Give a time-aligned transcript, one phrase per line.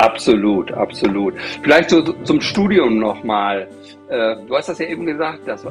[0.00, 1.34] Absolut, absolut.
[1.62, 3.68] Vielleicht so zum Studium nochmal.
[4.08, 5.66] Äh, du hast das ja eben gesagt, das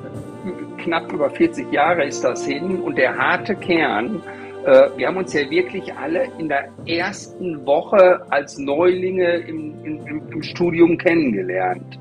[0.84, 4.22] knapp über 40 Jahre ist das hin und der harte Kern,
[4.68, 10.22] äh, wir haben uns ja wirklich alle in der ersten Woche als Neulinge im, im,
[10.32, 11.98] im Studium kennengelernt.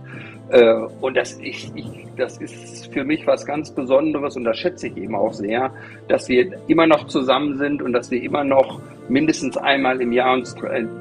[0.50, 1.86] Äh, und das, ich, ich,
[2.18, 5.70] das ist für mich was ganz Besonderes und das schätze ich eben auch sehr,
[6.08, 10.34] dass wir immer noch zusammen sind und dass wir immer noch mindestens einmal im Jahr
[10.34, 10.54] uns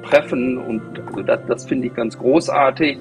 [0.04, 0.58] treffen.
[0.58, 2.98] Und also das, das finde ich ganz großartig.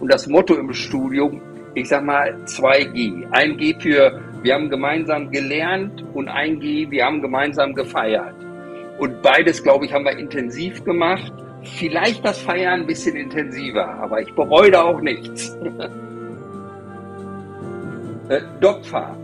[0.00, 1.40] Und das Motto im Studium,
[1.74, 3.26] ich sag mal 2G.
[3.30, 8.34] Ein G für wir haben gemeinsam gelernt und ein G, wir haben gemeinsam gefeiert.
[8.98, 11.32] Und beides, glaube ich, haben wir intensiv gemacht.
[11.62, 15.56] Vielleicht das Feiern ein bisschen intensiver, aber ich bereue da auch nichts.
[18.28, 19.16] äh, Dopfer,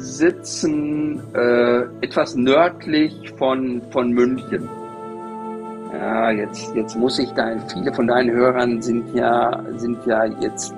[0.00, 4.68] sitzen äh, etwas nördlich von, von München.
[5.92, 10.72] Ja, jetzt, jetzt muss ich da, viele von deinen Hörern sind ja, sind ja jetzt,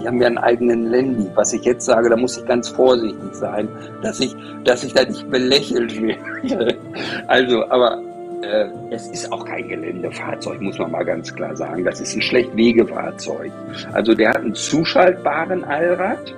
[0.00, 1.26] die haben ja einen eigenen Landy.
[1.34, 3.68] Was ich jetzt sage, da muss ich ganz vorsichtig sein,
[4.02, 6.76] dass ich, dass ich da nicht belächelt werde.
[7.28, 8.00] Also, aber
[8.42, 11.84] äh, es ist auch kein Geländefahrzeug, muss man mal ganz klar sagen.
[11.84, 13.50] Das ist ein Schlechtwegefahrzeug.
[13.92, 16.34] Also der hat einen zuschaltbaren Allrad.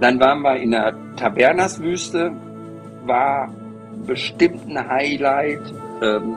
[0.00, 2.32] Dann waren wir in der Tabernas-Wüste,
[3.04, 3.52] war
[4.06, 5.62] bestimmt ein Highlight.
[6.02, 6.36] Ähm,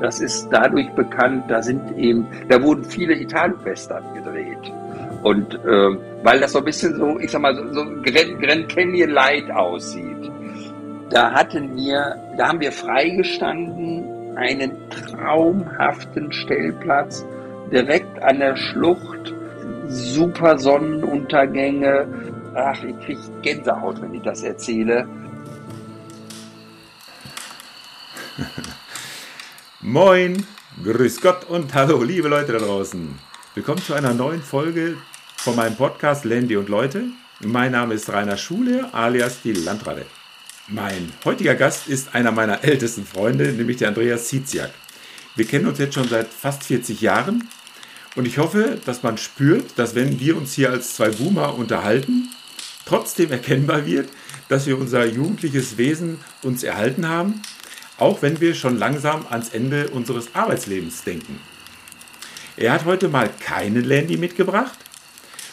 [0.00, 4.72] das ist dadurch bekannt, da sind eben, da wurden viele Italo-Western gedreht.
[5.22, 9.50] Und äh, weil das so ein bisschen so, ich sag mal, so, Grand Canyon Light
[9.50, 10.30] aussieht
[11.10, 17.26] da hatten wir, da haben wir freigestanden, einen traumhaften Stellplatz
[17.72, 19.34] direkt an der Schlucht,
[19.88, 22.06] super Sonnenuntergänge.
[22.54, 25.06] Ach, ich kriege Gänsehaut, wenn ich das erzähle.
[29.80, 30.44] Moin,
[30.82, 33.16] grüß Gott und hallo, liebe Leute da draußen.
[33.54, 34.96] Willkommen zu einer neuen Folge
[35.36, 37.04] von meinem Podcast Landy und Leute.
[37.38, 40.06] Mein Name ist Rainer Schule, alias die Landratte.
[40.66, 44.72] Mein heutiger Gast ist einer meiner ältesten Freunde, nämlich der Andreas Ziziak.
[45.36, 47.48] Wir kennen uns jetzt schon seit fast 40 Jahren
[48.16, 52.28] und ich hoffe, dass man spürt, dass wenn wir uns hier als zwei Boomer unterhalten,
[52.90, 54.08] trotzdem erkennbar wird,
[54.48, 57.40] dass wir unser jugendliches Wesen uns erhalten haben,
[57.98, 61.40] auch wenn wir schon langsam ans Ende unseres Arbeitslebens denken.
[62.56, 64.76] Er hat heute mal keinen Landy mitgebracht,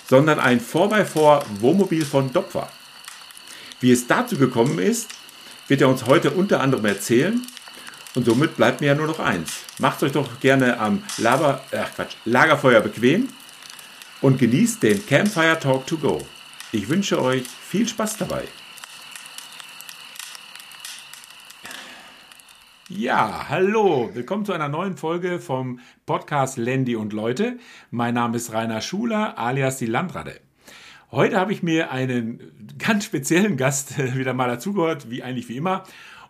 [0.10, 2.72] sondern ein 4x4 Wohnmobil von Dopfer.
[3.82, 5.12] Wie es dazu gekommen ist,
[5.68, 7.46] wird er uns heute unter anderem erzählen.
[8.16, 9.52] Und somit bleibt mir ja nur noch eins.
[9.78, 13.30] Macht euch doch gerne am Laber, äh Quatsch, Lagerfeuer bequem
[14.22, 16.26] und genießt den Campfire Talk to Go.
[16.74, 18.44] Ich wünsche euch viel Spaß dabei.
[22.90, 27.58] Ja, hallo, willkommen zu einer neuen Folge vom Podcast Landy und Leute.
[27.90, 30.42] Mein Name ist Rainer Schuler, alias die Landratte.
[31.10, 35.84] Heute habe ich mir einen ganz speziellen Gast wieder mal dazugehört, wie eigentlich wie immer.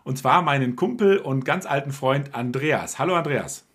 [0.04, 3.00] Und zwar meinen Kumpel und ganz alten Freund Andreas.
[3.00, 3.67] Hallo Andreas.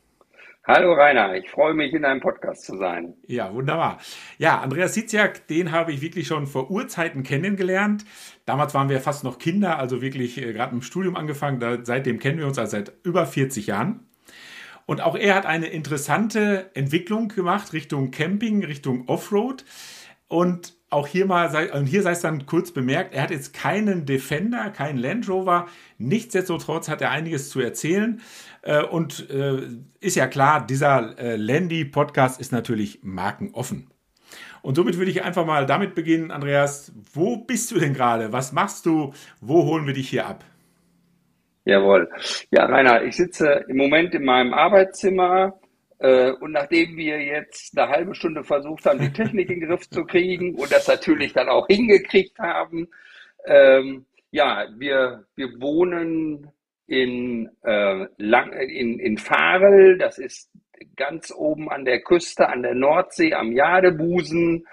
[0.65, 3.15] Hallo Rainer, ich freue mich, in deinem Podcast zu sein.
[3.27, 3.99] Ja, wunderbar.
[4.37, 8.05] Ja, Andreas Siziak, den habe ich wirklich schon vor Urzeiten kennengelernt.
[8.45, 11.59] Damals waren wir fast noch Kinder, also wirklich äh, gerade im Studium angefangen.
[11.59, 14.07] Da, seitdem kennen wir uns also seit über 40 Jahren.
[14.85, 19.65] Und auch er hat eine interessante Entwicklung gemacht Richtung Camping, Richtung Offroad.
[20.29, 24.05] Und auch hier mal und hier sei es dann kurz bemerkt, er hat jetzt keinen
[24.05, 25.67] Defender, keinen Land Rover.
[25.97, 28.21] Nichtsdestotrotz hat er einiges zu erzählen.
[28.63, 29.67] Äh, und äh,
[29.99, 33.89] ist ja klar, dieser äh, Landy-Podcast ist natürlich markenoffen.
[34.61, 36.93] Und somit würde ich einfach mal damit beginnen, Andreas.
[37.13, 38.31] Wo bist du denn gerade?
[38.31, 39.13] Was machst du?
[39.41, 40.45] Wo holen wir dich hier ab?
[41.65, 42.09] Jawohl.
[42.51, 45.59] Ja, Rainer, ich sitze im Moment in meinem Arbeitszimmer
[45.99, 49.89] äh, und nachdem wir jetzt eine halbe Stunde versucht haben, die Technik in den Griff
[49.89, 52.87] zu kriegen und das natürlich dann auch hingekriegt haben,
[53.45, 56.49] ähm, ja, wir, wir wohnen
[57.01, 60.51] in, äh, Lang in, in Farel, das ist
[60.95, 64.65] ganz oben an der Küste, an der Nordsee, am Jadebusen.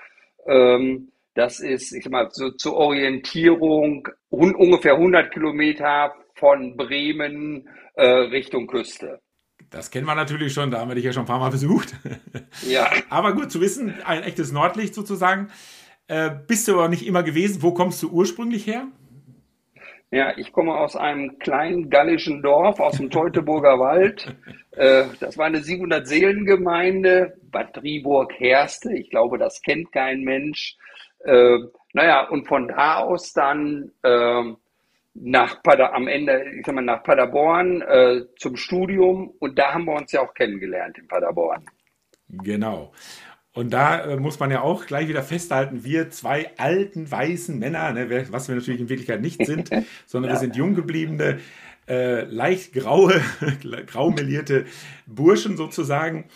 [0.46, 7.68] Ähm, das ist, ich sag mal, so zur Orientierung un ungefähr 100 Kilometer von Bremen
[7.94, 9.20] äh, Richtung Küste.
[9.70, 11.94] Das kennen wir natürlich schon, da haben wir dich ja schon ein paar Mal besucht.
[12.68, 12.90] Ja.
[13.10, 15.48] Aber gut zu wissen, ein echtes Nordlicht sozusagen.
[16.08, 17.62] Äh, bist du aber nicht immer gewesen.
[17.62, 18.88] Wo kommst du ursprünglich her?
[20.12, 24.34] Ja, ich komme aus einem kleinen gallischen Dorf, aus dem Teutoburger Wald.
[24.76, 28.96] Äh, das war eine 700-Seelen-Gemeinde, Bad Driburg-Herste.
[28.96, 30.76] Ich glaube, das kennt kein Mensch.
[31.24, 31.58] Äh,
[31.92, 34.54] naja, und von da aus dann äh,
[35.14, 39.86] nach Pader, am Ende, ich sag mal, nach Paderborn äh, zum Studium und da haben
[39.86, 41.66] wir uns ja auch kennengelernt in Paderborn.
[42.28, 42.92] Genau.
[43.52, 47.92] Und da äh, muss man ja auch gleich wieder festhalten, wir zwei alten weißen Männer,
[47.92, 49.70] ne, was wir natürlich in Wirklichkeit nicht sind,
[50.06, 50.36] sondern ja.
[50.36, 51.40] wir sind jung gebliebene,
[51.88, 53.20] äh, leicht graue,
[53.86, 54.66] graumelierte
[55.06, 56.26] Burschen sozusagen.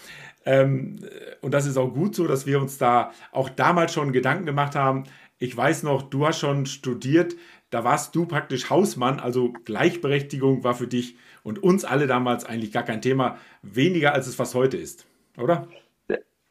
[0.45, 0.99] Ähm,
[1.41, 4.75] und das ist auch gut so, dass wir uns da auch damals schon Gedanken gemacht
[4.75, 5.05] haben.
[5.39, 7.37] Ich weiß noch, du hast schon studiert,
[7.71, 12.73] da warst du praktisch Hausmann, also Gleichberechtigung war für dich und uns alle damals eigentlich
[12.73, 15.07] gar kein Thema, weniger als es was heute ist,
[15.37, 15.69] oder?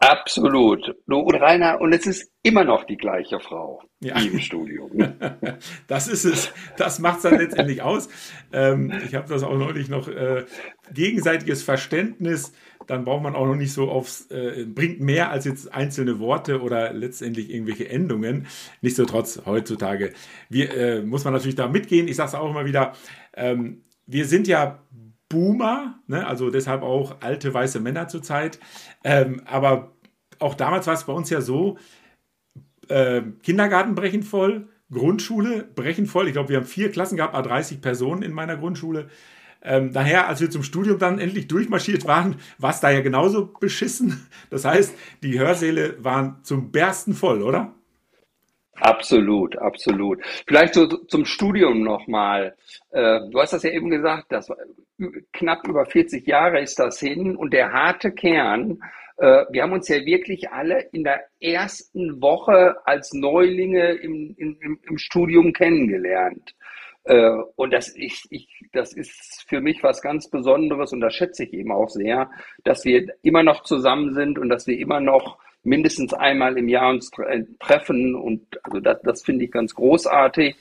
[0.04, 0.96] Absolut.
[1.08, 4.18] Du und Rainer, und es ist immer noch die gleiche Frau ja.
[4.20, 4.92] im Studium.
[5.88, 6.52] das ist es.
[6.78, 8.10] Das macht es dann letztendlich aus.
[8.52, 10.44] Ähm, ich habe das auch neulich noch äh,
[10.94, 12.52] gegenseitiges Verständnis.
[12.86, 16.62] Dann braucht man auch noch nicht so aufs, äh, bringt mehr als jetzt einzelne Worte
[16.62, 18.48] oder letztendlich irgendwelche Endungen.
[18.82, 20.12] Nichtsdestotrotz heutzutage
[20.50, 22.10] wir, äh, muss man natürlich da mitgehen.
[22.10, 22.94] Ich sage es auch immer wieder.
[23.36, 24.80] Ähm, wir sind ja
[25.30, 26.28] Boomer, ne?
[26.28, 28.60] also deshalb auch alte weiße Männer zurzeit.
[29.04, 29.93] Ähm, aber
[30.44, 31.78] auch damals war es bei uns ja so,
[32.90, 36.28] äh, Kindergarten brechen voll, Grundschule brechen voll.
[36.28, 39.10] Ich glaube, wir haben vier Klassen gehabt, 30 Personen in meiner Grundschule.
[39.64, 43.54] Ähm, daher, als wir zum Studium dann endlich durchmarschiert waren, war es da ja genauso
[43.60, 44.28] beschissen.
[44.50, 44.94] Das heißt,
[45.24, 47.74] die Hörsäle waren zum Bersten voll, oder?
[48.76, 50.20] Absolut, absolut.
[50.46, 52.56] Vielleicht so zum Studium nochmal.
[52.92, 54.50] Äh, du hast das ja eben gesagt, dass
[55.32, 59.88] knapp über 40 Jahre ist das hin und der harte Kern, äh, wir haben uns
[59.88, 66.56] ja wirklich alle in der ersten Woche als Neulinge im, im, im Studium kennengelernt.
[67.06, 71.44] Äh, und das, ich, ich, das ist für mich was ganz Besonderes und das schätze
[71.44, 72.30] ich eben auch sehr,
[72.64, 76.90] dass wir immer noch zusammen sind und dass wir immer noch mindestens einmal im Jahr
[76.90, 77.12] uns
[77.60, 80.56] treffen und also das, das finde ich ganz großartig.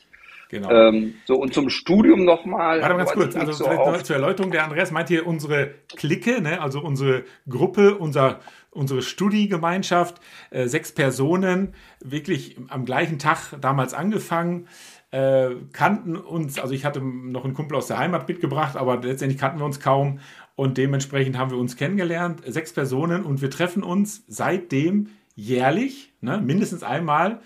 [0.52, 0.70] Genau.
[0.70, 2.82] Ähm, so, und zum Studium nochmal.
[2.82, 4.52] Warte mal ganz kurz, also so vielleicht noch zur Erläuterung.
[4.52, 6.60] Der Andreas meint hier unsere Clique, ne?
[6.60, 8.40] also unsere Gruppe, unser,
[8.70, 10.20] unsere Studiegemeinschaft,
[10.50, 11.72] äh, sechs Personen,
[12.04, 14.68] wirklich am gleichen Tag damals angefangen.
[15.10, 19.40] Äh, kannten uns, also ich hatte noch einen Kumpel aus der Heimat mitgebracht, aber letztendlich
[19.40, 20.20] kannten wir uns kaum
[20.54, 26.42] und dementsprechend haben wir uns kennengelernt, sechs Personen und wir treffen uns seitdem jährlich, ne,
[26.42, 27.40] mindestens einmal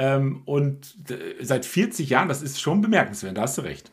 [0.00, 3.92] ähm, und äh, seit 40 Jahren, das ist schon bemerkenswert, da hast du recht.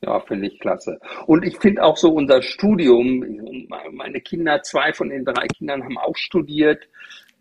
[0.00, 0.98] Ja, finde ich klasse.
[1.26, 5.98] Und ich finde auch so unser Studium, meine Kinder, zwei von den drei Kindern haben
[5.98, 6.88] auch studiert.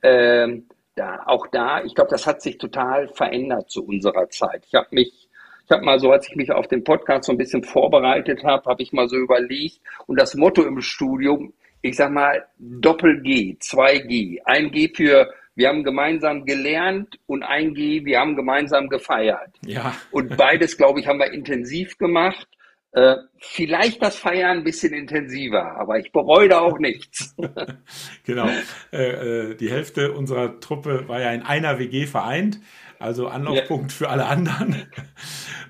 [0.02, 4.66] Ähm, da, auch da, ich glaube, das hat sich total verändert zu unserer Zeit.
[4.68, 5.30] Ich habe mich,
[5.64, 8.70] ich habe mal so, als ich mich auf den Podcast so ein bisschen vorbereitet habe,
[8.70, 13.56] habe ich mal so überlegt und das Motto im Studium, ich sag mal Doppel G,
[13.60, 18.90] 2 G, ein G für wir haben gemeinsam gelernt und ein G, wir haben gemeinsam
[18.90, 19.50] gefeiert.
[19.66, 19.96] Ja.
[20.12, 22.48] Und beides, glaube ich, haben wir intensiv gemacht.
[22.92, 27.36] Äh, vielleicht das Feiern ein bisschen intensiver, aber ich bereue da auch nichts.
[28.24, 28.48] genau.
[28.94, 32.60] Äh, äh, die Hälfte unserer Truppe war ja in einer WG vereint,
[33.00, 33.98] also Anlaufpunkt ja.
[33.98, 34.86] für alle anderen.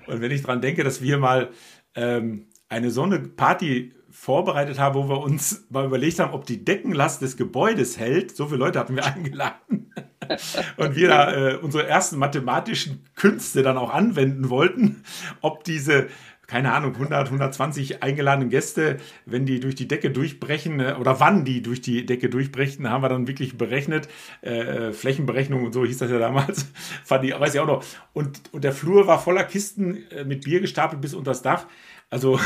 [0.06, 1.48] Und wenn ich daran denke, dass wir mal
[1.94, 6.64] ähm, eine so eine Party vorbereitet haben, wo wir uns mal überlegt haben, ob die
[6.64, 8.36] Deckenlast des Gebäudes hält.
[8.36, 9.92] So viele Leute hatten wir eingeladen.
[10.76, 15.04] Und wir da äh, unsere ersten mathematischen Künste dann auch anwenden wollten,
[15.40, 16.08] ob diese
[16.48, 21.44] keine Ahnung, 100, 120 eingeladenen Gäste, wenn die durch die Decke durchbrechen äh, oder wann
[21.44, 24.08] die durch die Decke durchbrechen, haben wir dann wirklich berechnet.
[24.40, 26.66] Äh, Flächenberechnung und so hieß das ja damals.
[27.04, 27.84] Fand ich, weiß ich auch noch.
[28.14, 31.66] Und, und der Flur war voller Kisten äh, mit Bier gestapelt bis unter das Dach.
[32.10, 32.40] Also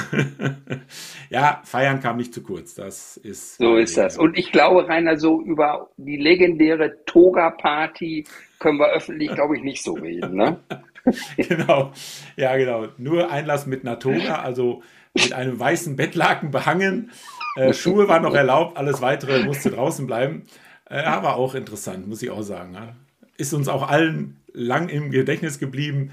[1.31, 2.75] ja, feiern kam nicht zu kurz.
[2.75, 3.59] Das ist.
[3.59, 4.19] So ist das.
[4.19, 8.27] Und ich glaube, Rainer, so über die legendäre Toga-Party
[8.59, 10.35] können wir öffentlich, glaube ich, nicht so reden.
[10.35, 10.59] Ne?
[11.37, 11.93] genau.
[12.37, 12.89] Ja, genau.
[12.99, 14.83] Nur Einlass mit einer Toga, also
[15.15, 17.11] mit einem weißen Bettlaken behangen.
[17.57, 20.47] Äh, Schuhe waren noch erlaubt, alles weitere musste draußen bleiben.
[20.89, 22.77] Äh, aber auch interessant, muss ich auch sagen.
[23.37, 26.13] Ist uns auch allen lang im Gedächtnis geblieben.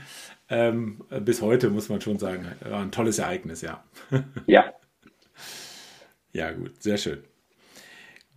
[0.50, 3.84] Ähm, bis heute muss man schon sagen, war ein tolles Ereignis, ja.
[4.48, 4.74] Ja.
[6.34, 7.24] ja, gut, sehr schön.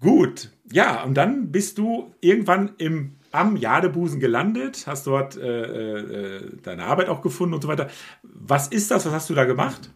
[0.01, 6.57] Gut, ja, und dann bist du irgendwann im, am Jadebusen gelandet, hast dort äh, äh,
[6.63, 7.89] deine Arbeit auch gefunden und so weiter.
[8.23, 9.07] Was ist das?
[9.07, 9.91] Was hast du da gemacht?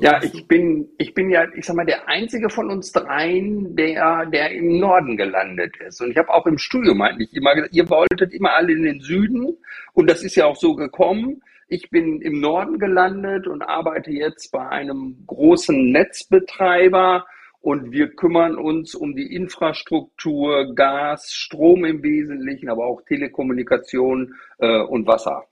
[0.00, 4.26] Ja, ich bin, ich bin ja, ich sag mal, der einzige von uns dreien, der,
[4.26, 6.00] der im Norden gelandet ist.
[6.00, 9.00] Und ich habe auch im Studium eigentlich immer gesagt, ihr wolltet immer alle in den
[9.00, 9.56] Süden.
[9.92, 11.42] Und das ist ja auch so gekommen.
[11.68, 17.26] Ich bin im Norden gelandet und arbeite jetzt bei einem großen Netzbetreiber.
[17.60, 24.80] Und wir kümmern uns um die Infrastruktur, Gas, Strom im Wesentlichen, aber auch Telekommunikation äh,
[24.80, 25.44] und Wasser.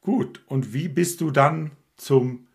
[0.00, 2.46] Gut, und wie bist du dann zum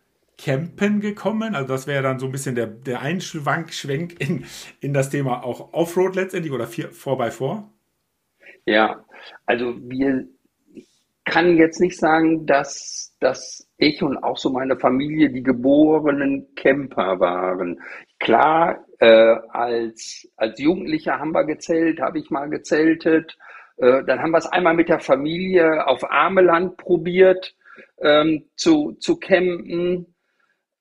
[0.42, 1.54] Campen gekommen?
[1.54, 4.44] Also das wäre dann so ein bisschen der, der Einschwank, Schwenk in,
[4.80, 7.64] in das Thema auch Offroad letztendlich oder 4x4?
[8.66, 9.04] Ja,
[9.46, 10.26] also wir,
[11.30, 17.20] kann jetzt nicht sagen, dass, dass ich und auch so meine Familie die geborenen Camper
[17.20, 17.80] waren.
[18.18, 23.38] Klar, äh, als, als Jugendlicher haben wir gezählt, habe ich mal gezeltet.
[23.76, 27.54] Äh, dann haben wir es einmal mit der Familie auf Armeland probiert
[28.02, 30.06] ähm, zu, zu campen.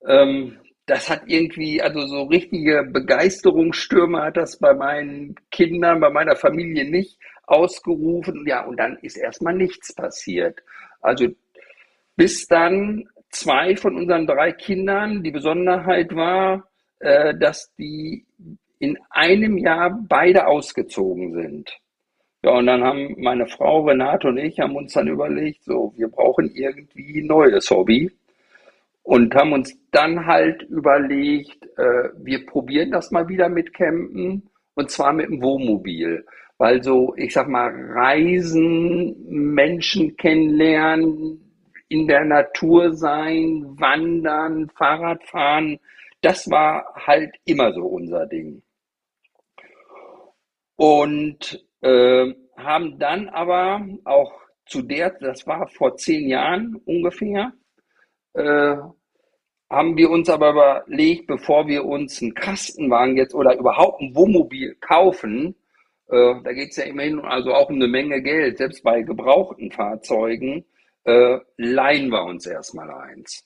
[0.07, 6.35] Ähm, das hat irgendwie, also so richtige Begeisterungsstürme hat das bei meinen Kindern, bei meiner
[6.35, 8.45] Familie nicht ausgerufen.
[8.47, 10.59] Ja, und dann ist erstmal nichts passiert.
[11.01, 11.27] Also
[12.15, 16.67] bis dann zwei von unseren drei Kindern, die Besonderheit war,
[16.99, 18.25] äh, dass die
[18.79, 21.79] in einem Jahr beide ausgezogen sind.
[22.43, 26.07] Ja, und dann haben meine Frau Renate und ich haben uns dann überlegt, so, wir
[26.07, 28.11] brauchen irgendwie ein neues Hobby
[29.09, 34.91] und haben uns dann halt überlegt, äh, wir probieren das mal wieder mit Campen und
[34.91, 36.23] zwar mit dem Wohnmobil.
[36.59, 41.41] Weil so, ich sag mal, Reisen, Menschen kennenlernen,
[41.87, 45.79] in der Natur sein, wandern, Fahrradfahren,
[46.21, 48.61] das war halt immer so unser Ding.
[50.75, 54.33] Und äh, haben dann aber auch
[54.67, 57.53] zu der, das war vor zehn Jahren ungefähr,
[58.33, 58.75] äh,
[59.69, 64.75] haben wir uns aber überlegt, bevor wir uns einen Kastenwagen jetzt oder überhaupt ein Wohnmobil
[64.81, 65.55] kaufen,
[66.09, 69.71] äh, da geht es ja immerhin also auch um eine Menge Geld, selbst bei gebrauchten
[69.71, 70.65] Fahrzeugen,
[71.03, 73.45] äh, leihen wir uns erstmal eins.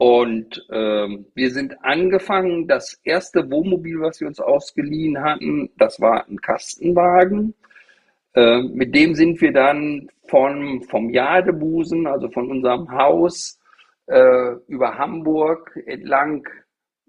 [0.00, 6.28] Und ähm, wir sind angefangen, das erste Wohnmobil, was wir uns ausgeliehen hatten, das war
[6.28, 7.54] ein Kastenwagen.
[8.34, 13.58] Äh, mit dem sind wir dann von, vom Jadebusen, also von unserem Haus,
[14.08, 16.48] äh, über Hamburg entlang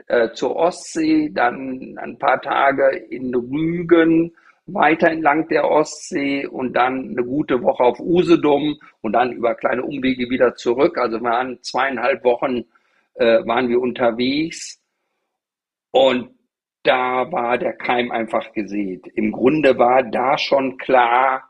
[0.07, 4.33] äh, zur Ostsee, dann ein paar Tage in Rügen,
[4.65, 9.83] weiter entlang der Ostsee und dann eine gute Woche auf Usedom und dann über kleine
[9.83, 10.97] Umwege wieder zurück.
[10.97, 12.65] Also wir waren zweieinhalb Wochen
[13.15, 14.81] äh, waren wir unterwegs
[15.91, 16.31] und
[16.83, 19.07] da war der Keim einfach gesät.
[19.15, 21.48] Im Grunde war da schon klar,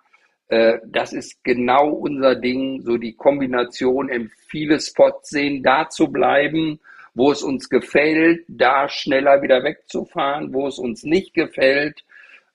[0.49, 6.79] das ist genau unser Ding, so die Kombination in viele Spots sehen, da zu bleiben,
[7.13, 12.03] wo es uns gefällt, da schneller wieder wegzufahren, wo es uns nicht gefällt.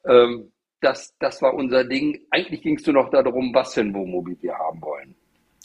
[0.06, 2.20] Ähm, das, das war unser Ding.
[2.30, 5.14] Eigentlich ging es nur noch darum, was für ein Wohnmobil wir haben wollen.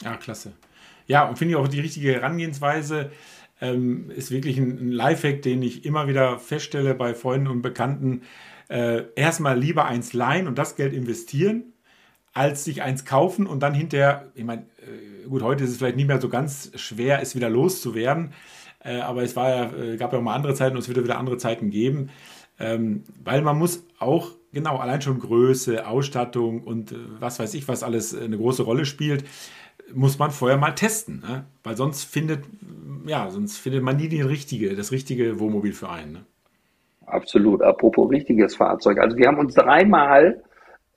[0.02, 0.52] Ja, klasse.
[1.06, 3.10] Ja, und finde ich auch die richtige Herangehensweise
[3.60, 8.22] ähm, ist wirklich ein, ein Lifehack, den ich immer wieder feststelle bei Freunden und Bekannten.
[8.68, 11.72] Äh, erstmal lieber eins leihen und das Geld investieren,
[12.32, 15.96] als sich eins kaufen und dann hinterher, ich meine, äh, gut, heute ist es vielleicht
[15.96, 18.32] nicht mehr so ganz schwer, es wieder loszuwerden,
[18.84, 21.02] äh, aber es war ja, äh, gab ja auch mal andere Zeiten und es wird
[21.02, 22.10] wieder andere Zeiten geben,
[22.58, 27.82] ähm, weil man muss auch, genau, allein schon Größe, Ausstattung und was weiß ich, was
[27.82, 29.24] alles eine große Rolle spielt,
[29.92, 31.46] muss man vorher mal testen, ne?
[31.64, 32.44] weil sonst findet,
[33.06, 36.12] ja, sonst findet man nie die richtige, das richtige Wohnmobil für einen.
[36.12, 36.24] Ne?
[37.06, 37.62] Absolut.
[37.62, 38.98] Apropos richtiges Fahrzeug.
[38.98, 40.42] Also wir haben uns dreimal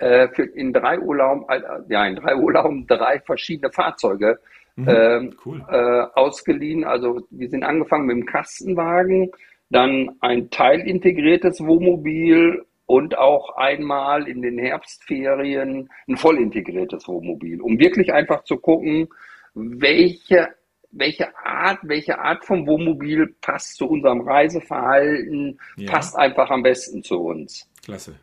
[0.04, 4.40] äh, für, in drei Urlauben, äh, ja, in drei Urlauben drei verschiedene Fahrzeuge
[4.76, 5.66] mhm, äh, cool.
[5.70, 6.84] äh, ausgeliehen.
[6.84, 9.32] Also wir sind angefangen mit dem Kastenwagen,
[9.70, 17.80] dann ein teilintegriertes Wohnmobil und auch einmal in den Herbstferien ein voll integriertes Wohnmobil, um
[17.80, 19.08] wirklich einfach zu gucken,
[19.54, 20.50] welche,
[20.92, 25.92] welche Art, welche Art vom Wohnmobil passt zu unserem Reiseverhalten, ja.
[25.92, 27.70] passt einfach am besten zu uns.
[27.84, 28.16] Klasse.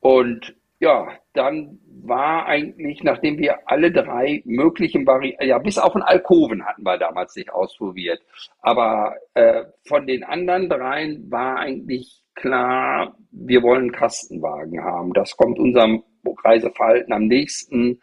[0.00, 6.04] Und ja, dann war eigentlich, nachdem wir alle drei möglichen Varianten, ja, bis auf einen
[6.04, 8.20] Alkoven hatten wir damals nicht ausprobiert,
[8.60, 15.12] aber äh, von den anderen dreien war eigentlich klar, wir wollen einen Kastenwagen haben.
[15.12, 16.04] Das kommt unserem
[16.44, 18.00] Reiseverhalten am nächsten.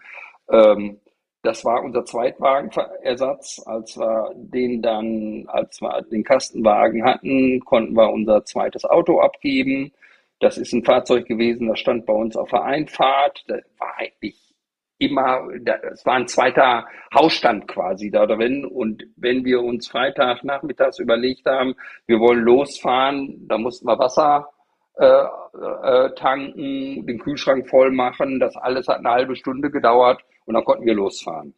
[0.50, 1.00] Ähm,
[1.42, 3.62] das war unser Zweitwagenersatz.
[3.66, 9.94] Als wir den dann, als wir den Kastenwagen hatten, konnten wir unser zweites Auto abgeben.
[10.40, 13.44] Das ist ein Fahrzeug gewesen, das stand bei uns auf der Einfahrt.
[13.48, 14.54] Das war eigentlich
[14.98, 15.48] immer,
[15.92, 18.66] es war ein zweiter Hausstand quasi da drin.
[18.66, 21.76] Und wenn wir uns Freitag nachmittags überlegt haben,
[22.08, 24.50] wir wollen losfahren, da mussten wir Wasser
[24.98, 28.40] äh, äh, tanken, den Kühlschrank voll machen.
[28.40, 31.54] Das alles hat eine halbe Stunde gedauert und dann konnten wir losfahren.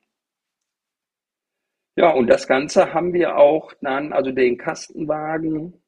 [1.95, 5.81] Ja, und das Ganze haben wir auch dann, also den Kastenwagen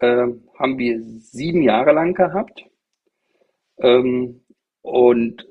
[0.00, 0.26] äh,
[0.58, 2.64] haben wir sieben Jahre lang gehabt.
[3.80, 4.44] Ähm,
[4.82, 5.46] und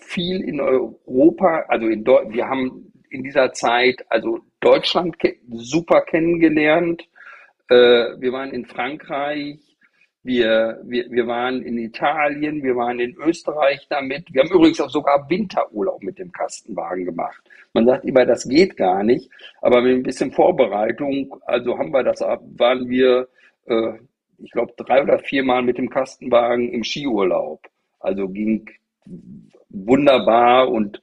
[0.00, 6.02] viel in Europa, also in Deu wir haben in dieser Zeit also Deutschland ke super
[6.02, 7.02] kennengelernt.
[7.68, 9.58] Äh, wir waren in Frankreich,
[10.22, 14.32] wir, wir, wir waren in Italien, wir waren in Österreich damit.
[14.32, 17.42] Wir haben übrigens auch sogar Winterurlaub mit dem Kastenwagen gemacht.
[17.72, 19.30] Man sagt immer, das geht gar nicht,
[19.62, 23.28] aber mit ein bisschen Vorbereitung, also haben wir das, waren wir,
[23.66, 23.92] äh,
[24.38, 27.66] ich glaube, drei oder viermal mit dem Kastenwagen im Skiurlaub.
[27.98, 28.68] Also ging
[29.70, 31.00] wunderbar und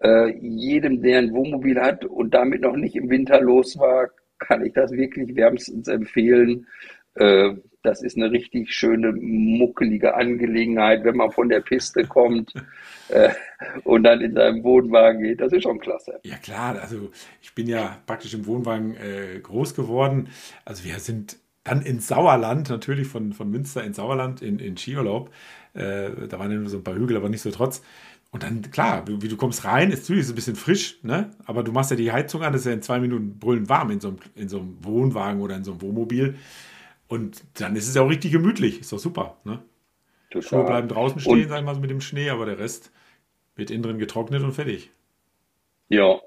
[0.00, 4.64] äh, jedem, der ein Wohnmobil hat und damit noch nicht im Winter los war, kann
[4.64, 6.66] ich das wirklich wärmstens empfehlen.
[7.14, 7.54] Äh,
[7.86, 12.52] das ist eine richtig schöne, muckelige Angelegenheit, wenn man von der Piste kommt
[13.08, 13.30] äh,
[13.84, 15.40] und dann in seinem Wohnwagen geht.
[15.40, 16.18] Das ist schon klasse.
[16.24, 20.28] Ja klar, also ich bin ja praktisch im Wohnwagen äh, groß geworden.
[20.64, 25.30] Also wir sind dann ins Sauerland, natürlich von, von Münster ins Sauerland in, in Skiurlaub.
[25.74, 27.82] Äh, da waren ja nur so ein paar Hügel, aber nicht so trotz.
[28.32, 31.30] Und dann, klar, wie du kommst rein, ist natürlich ein bisschen frisch, ne?
[31.44, 33.90] Aber du machst ja die Heizung an, das ist ja in zwei Minuten brüllend warm
[33.92, 36.36] in so einem, in so einem Wohnwagen oder in so einem Wohnmobil.
[37.08, 38.80] Und dann ist es ja auch richtig gemütlich.
[38.80, 39.62] Ist doch super, ne?
[40.30, 40.48] Total.
[40.48, 42.90] Schuhe bleiben draußen stehen, und, sag ich mal so mit dem Schnee, aber der Rest
[43.54, 44.90] wird innen drin getrocknet und fertig.
[45.88, 46.20] Ja,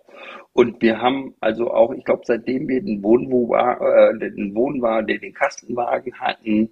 [0.54, 5.34] und wir haben also auch, ich glaube, seitdem wir den Wohnwagen, äh, den Wohnwagen, den
[5.34, 6.70] Kastenwagen hatten,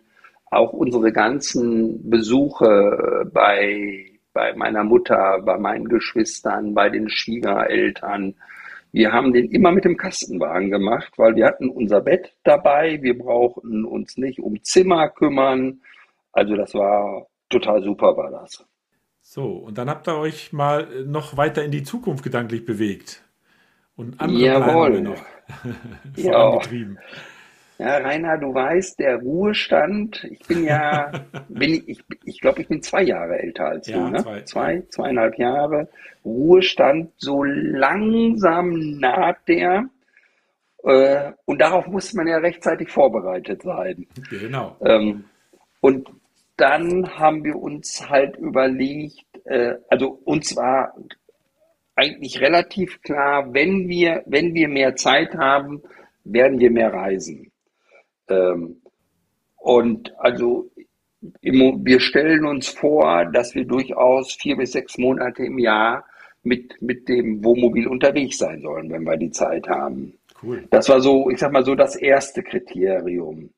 [0.50, 8.36] auch unsere ganzen Besuche bei, bei meiner Mutter, bei meinen Geschwistern, bei den Schwiegereltern,
[8.92, 13.18] wir haben den immer mit dem Kastenwagen gemacht, weil wir hatten unser Bett dabei, wir
[13.18, 15.82] brauchten uns nicht um Zimmer kümmern.
[16.32, 18.66] Also das war total super, war das.
[19.22, 23.24] So, und dann habt ihr euch mal noch weiter in die Zukunft gedanklich bewegt
[23.96, 24.92] und andere Jawohl.
[24.92, 25.26] Pläne noch
[26.16, 26.98] vorangetrieben.
[27.02, 27.37] Ja.
[27.80, 31.12] Ja, Rainer, du weißt, der Ruhestand, ich bin ja,
[31.50, 34.18] bin ich, ich, glaube, ich bin zwei Jahre älter als ja, du, ne?
[34.24, 34.42] Zwei.
[34.44, 35.90] zwei, zweieinhalb Jahre.
[36.26, 39.90] Ruhestand, so langsam naht der.
[40.84, 44.08] Äh, und darauf muss man ja rechtzeitig vorbereitet sein.
[44.30, 44.76] Genau.
[44.82, 45.26] Ähm,
[45.82, 46.10] und
[46.58, 50.96] dann haben wir uns halt überlegt, äh, also uns war
[51.96, 55.82] eigentlich relativ klar, wenn wir, wenn wir mehr Zeit haben,
[56.24, 57.52] werden wir mehr reisen.
[58.30, 58.82] Ähm,
[59.58, 60.70] und also
[61.42, 66.06] wir stellen uns vor, dass wir durchaus vier bis sechs Monate im Jahr
[66.44, 70.14] mit, mit dem Wohnmobil unterwegs sein sollen, wenn wir die Zeit haben.
[70.42, 70.68] Cool.
[70.70, 73.50] Das war so, ich sag mal so, das erste Kriterium.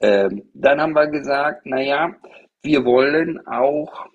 [0.00, 2.14] Ähm, dann haben wir gesagt, naja,
[2.62, 4.06] wir wollen auch,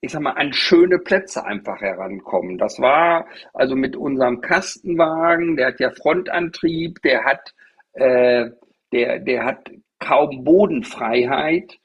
[0.00, 2.58] ich sag mal, an schöne Plätze einfach herankommen.
[2.58, 7.54] Das war also mit unserem Kastenwagen, der hat ja Frontantrieb, der hat
[7.94, 8.50] äh,
[8.92, 11.78] der, der hat kaum Bodenfreiheit.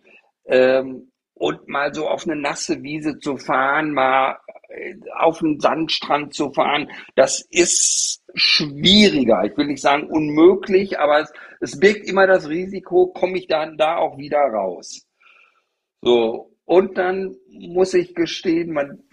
[0.48, 4.38] Ähm, und mal so auf eine nasse Wiese zu fahren, mal
[4.70, 9.44] äh, auf einen Sandstrand zu fahren, das ist schwieriger.
[9.44, 13.78] Ich will nicht sagen unmöglich, aber es, es birgt immer das Risiko, komme ich dann
[13.78, 15.06] da auch wieder raus.
[16.02, 16.52] So.
[16.68, 19.04] Und dann muss ich gestehen, man,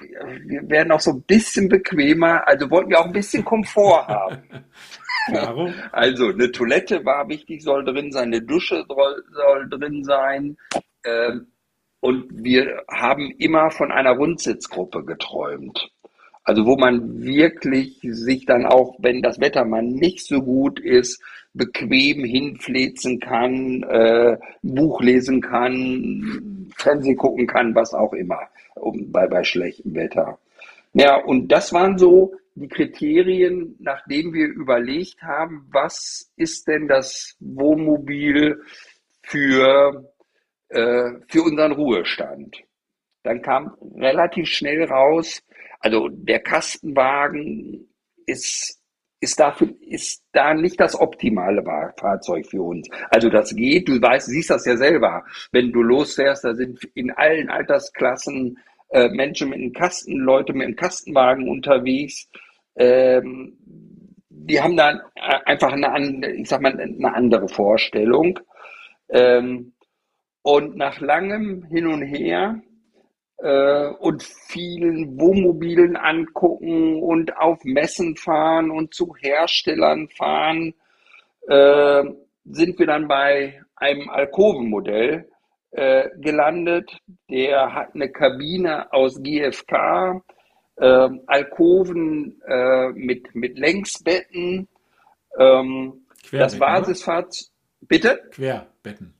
[0.46, 4.42] wir werden auch so ein bisschen bequemer, also wollten wir auch ein bisschen Komfort haben.
[5.30, 5.74] Warum?
[5.92, 10.56] Also eine Toilette war wichtig, soll drin sein, eine Dusche soll, soll drin sein.
[11.04, 11.46] Ähm,
[12.00, 15.90] und wir haben immer von einer Rundsitzgruppe geträumt.
[16.44, 21.22] Also wo man wirklich sich dann auch, wenn das Wetter mal nicht so gut ist,
[21.54, 28.40] bequem hinflezen kann, äh, Buch lesen kann, Fernsehen gucken kann, was auch immer,
[28.74, 30.38] um, bei, bei schlechtem Wetter.
[30.94, 37.36] Ja, und das waren so die Kriterien, nachdem wir überlegt haben, was ist denn das
[37.40, 38.60] Wohnmobil
[39.22, 40.12] für,
[40.68, 42.62] äh, für unseren Ruhestand.
[43.22, 45.42] Dann kam relativ schnell raus,
[45.80, 47.88] also der Kastenwagen
[48.26, 48.82] ist
[49.22, 51.62] ist dafür, ist da nicht das optimale
[51.96, 52.88] Fahrzeug für uns.
[53.08, 55.24] Also das geht, du weißt, siehst das ja selber.
[55.52, 58.58] Wenn du losfährst, da sind in allen Altersklassen
[58.92, 62.28] äh, Menschen mit einem Kasten, Leute mit einem Kastenwagen unterwegs.
[62.76, 63.56] Ähm,
[64.28, 65.00] die haben da
[65.46, 68.38] einfach eine, ich sag mal, eine andere Vorstellung.
[69.08, 69.72] Ähm,
[70.42, 72.60] und nach langem Hin und Her
[73.38, 80.74] äh, und vielen Wohnmobilen angucken und auf Messen fahren und zu Herstellern fahren,
[81.48, 82.04] äh,
[82.44, 85.28] sind wir dann bei einem Alkovenmodell
[85.72, 86.96] äh, gelandet.
[87.30, 90.22] Der hat eine Kabine aus GFK,
[90.76, 94.68] äh, Alkoven äh, mit, mit Längsbetten.
[95.38, 97.48] Ähm, das Basisfahrzeug.
[97.80, 98.20] Bitte?
[98.30, 99.14] Querbetten.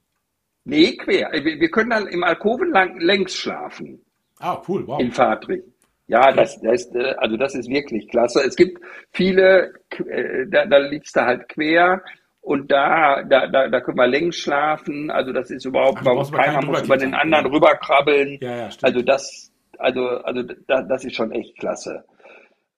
[0.65, 1.33] Nee, quer.
[1.33, 4.05] Wir, wir können dann im Alkoven lang, längs schlafen.
[4.39, 5.01] Ah, cool, wow.
[5.01, 5.73] In Fahrtrichtung.
[6.07, 8.43] Ja, das, das, äh, also das ist wirklich klasse.
[8.47, 8.81] Es gibt
[9.13, 9.73] viele,
[10.07, 12.03] äh, da, da liegst du halt quer
[12.43, 15.11] und da, da, da, da können wir längs schlafen.
[15.11, 17.53] Also das ist überhaupt, Ach, warum keiner muss über den anderen ja.
[17.53, 18.39] rüberkrabbeln.
[18.41, 18.85] Ja, ja, stimmt.
[18.85, 22.05] also das, also, also da, das ist schon echt klasse.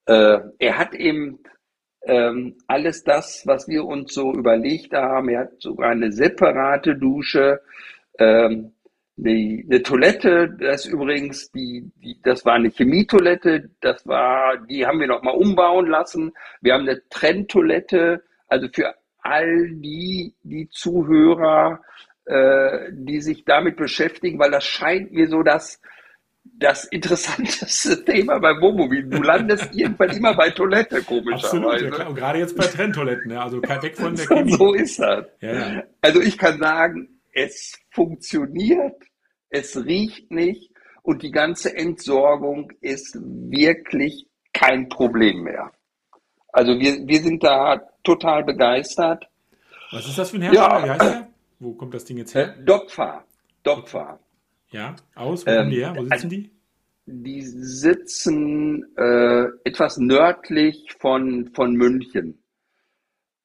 [0.05, 1.39] Äh, er hat eben
[2.03, 5.31] ähm, alles das, was wir uns so überlegt haben.
[5.31, 7.63] Er hat sogar eine separate Dusche.
[8.19, 8.73] Ähm,
[9.17, 15.01] die, eine Toilette, das übrigens, die, die, das war eine Chemietoilette, das war, die haben
[15.01, 16.33] wir nochmal umbauen lassen.
[16.61, 18.93] Wir haben eine Trenntoilette, also für
[19.25, 21.81] all die, die Zuhörer,
[22.27, 25.81] äh, die sich damit beschäftigen, weil das scheint mir so das,
[26.45, 29.05] das interessanteste Thema beim Wohnmobil.
[29.05, 31.87] Du landest irgendwann immer bei Toilette, komischerweise.
[31.87, 34.53] Absolut, ja, Und gerade jetzt bei Trenntoiletten, ja, also weg von der Chemie.
[34.59, 35.27] So ist das.
[35.41, 35.83] Ja.
[36.03, 39.03] Also ich kann sagen, es funktioniert,
[39.49, 40.71] es riecht nicht
[41.03, 45.73] und die ganze Entsorgung ist wirklich kein Problem mehr.
[46.53, 49.27] Also wir, wir sind da total begeistert.
[49.91, 50.69] Was ist das für ein Hersteller?
[50.69, 50.85] Ja.
[50.85, 51.29] Wie heißt der?
[51.59, 52.55] Wo kommt das Ding jetzt her?
[52.65, 53.25] Dopfa.
[53.63, 54.19] Dopfa.
[54.71, 55.47] Ja, aus?
[55.47, 55.95] Wo ähm, kommen die her?
[55.97, 56.51] Wo sitzen also, die?
[57.07, 62.39] Die sitzen äh, etwas nördlich von, von München.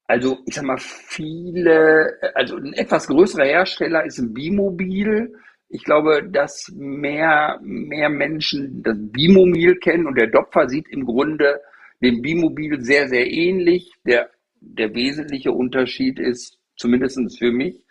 [0.07, 5.35] Also ich sag mal, viele, also ein etwas größerer Hersteller ist ein Bimobil.
[5.67, 11.61] Ich glaube, dass mehr, mehr Menschen das Bimobil kennen und der Dopfer sieht im Grunde
[12.01, 13.91] dem Bimobil sehr, sehr ähnlich.
[14.03, 17.85] Der, der wesentliche Unterschied ist, zumindest für mich,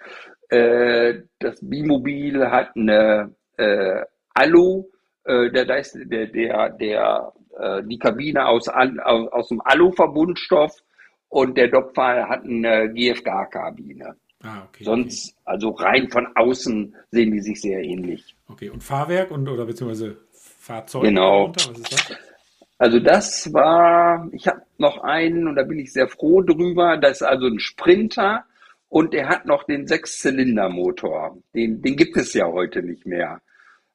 [0.49, 4.03] äh, das Bimobil hat eine äh,
[4.35, 4.85] Alu,
[5.25, 5.83] äh, der, der,
[6.27, 10.73] der, der, äh, die Kabine aus, aus, aus dem Alu-Verbundstoff
[11.29, 14.17] und der Dopfer hat eine GFK-Kabine.
[14.43, 15.43] Ah, okay, Sonst, okay.
[15.45, 18.37] also rein von außen sehen die sich sehr ähnlich.
[18.47, 21.03] Okay, und Fahrwerk und oder beziehungsweise Fahrzeug?
[21.03, 21.53] Genau.
[22.79, 22.85] Ist?
[22.85, 26.97] Also das war, ich habe noch einen und da bin ich sehr froh drüber.
[26.97, 28.45] Das ist also ein Sprinter
[28.89, 31.39] und der hat noch den Sechszylindermotor.
[31.55, 33.41] Den, den gibt es ja heute nicht mehr.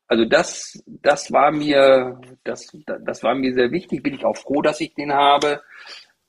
[0.08, 4.04] Also das, das war mir, das, das war mir sehr wichtig.
[4.04, 5.62] Bin ich auch froh, dass ich den habe.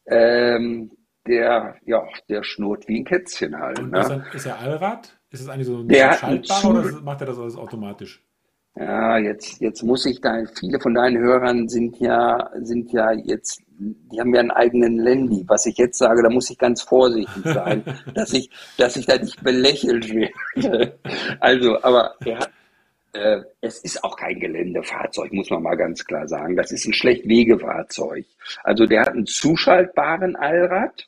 [0.07, 0.91] Ähm,
[1.27, 3.79] der, ja, der schnurrt wie ein Kätzchen halt.
[3.79, 4.27] Und ne?
[4.33, 5.19] ist, er Allrad?
[5.31, 8.23] Ist es eigentlich so ein der schaltbar oder macht er das alles automatisch?
[8.77, 13.63] Ja, jetzt, jetzt muss ich da, viele von deinen Hörern sind ja, sind ja jetzt,
[13.79, 15.45] die haben ja einen eigenen Landy.
[15.47, 17.85] Was ich jetzt sage, da muss ich ganz vorsichtig sein,
[18.15, 20.99] dass ich, dass ich da nicht belächelt werde.
[21.39, 22.51] Also, aber er hat,
[23.13, 26.57] äh, es ist auch kein Geländefahrzeug, muss man mal ganz klar sagen.
[26.57, 28.27] Das ist ein Schlechtwegefahrzeug.
[28.65, 31.07] Also der hat einen zuschaltbaren Allrad.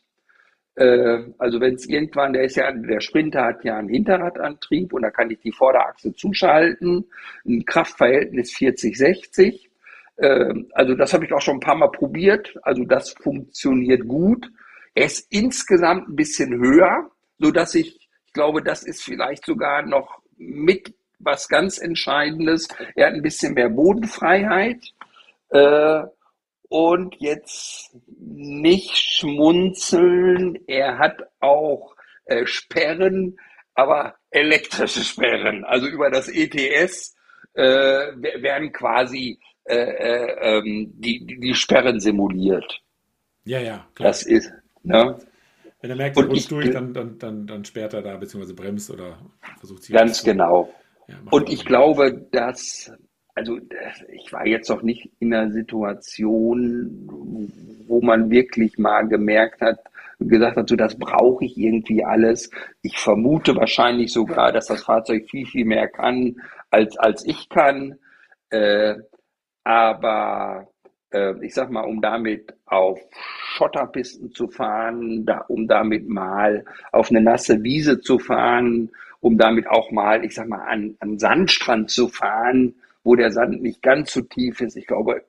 [0.76, 5.02] Äh, also wenn es irgendwann, der ist ja, der Sprinter hat ja einen Hinterradantrieb und
[5.02, 7.06] da kann ich die Vorderachse zuschalten.
[7.44, 9.68] Ein Kraftverhältnis 40-60.
[10.16, 12.54] Äh, also das habe ich auch schon ein paar Mal probiert.
[12.62, 14.50] Also das funktioniert gut.
[14.94, 19.82] Er ist insgesamt ein bisschen höher, so dass ich, ich glaube, das ist vielleicht sogar
[19.82, 22.68] noch mit was ganz Entscheidendes.
[22.94, 24.92] Er hat ein bisschen mehr Bodenfreiheit.
[26.68, 30.58] Und jetzt nicht schmunzeln.
[30.66, 33.38] Er hat auch äh, Sperren,
[33.74, 35.64] aber elektrische Sperren.
[35.64, 37.14] Also über das ETS
[37.54, 42.80] äh, werden quasi äh, äh, ähm, die, die Sperren simuliert.
[43.44, 44.08] Ja, ja, klar.
[44.08, 44.52] Das ist,
[44.82, 45.18] ne?
[45.80, 48.90] Wenn er merkt, er rutscht durch, dann, dann, dann, dann sperrt er da, beziehungsweise bremst
[48.90, 49.18] oder
[49.58, 49.94] versucht sich.
[49.94, 50.72] Ganz genau.
[51.08, 52.92] Ja, und ich glaube, dass,
[53.36, 53.58] also
[54.08, 57.06] ich war jetzt noch nicht in einer Situation,
[57.86, 59.78] wo man wirklich mal gemerkt hat,
[60.18, 62.50] gesagt hat, so das brauche ich irgendwie alles.
[62.80, 66.36] Ich vermute wahrscheinlich sogar, dass das Fahrzeug viel, viel mehr kann,
[66.70, 67.98] als, als ich kann.
[68.48, 68.94] Äh,
[69.64, 70.68] aber
[71.12, 72.98] äh, ich sag mal, um damit auf
[73.56, 79.66] Schotterpisten zu fahren, da, um damit mal auf eine nasse Wiese zu fahren, um damit
[79.66, 82.74] auch mal, ich sag mal, an, an Sandstrand zu fahren,
[83.06, 84.76] wo der Sand nicht ganz so tief ist.
[84.76, 85.24] Ich glaube,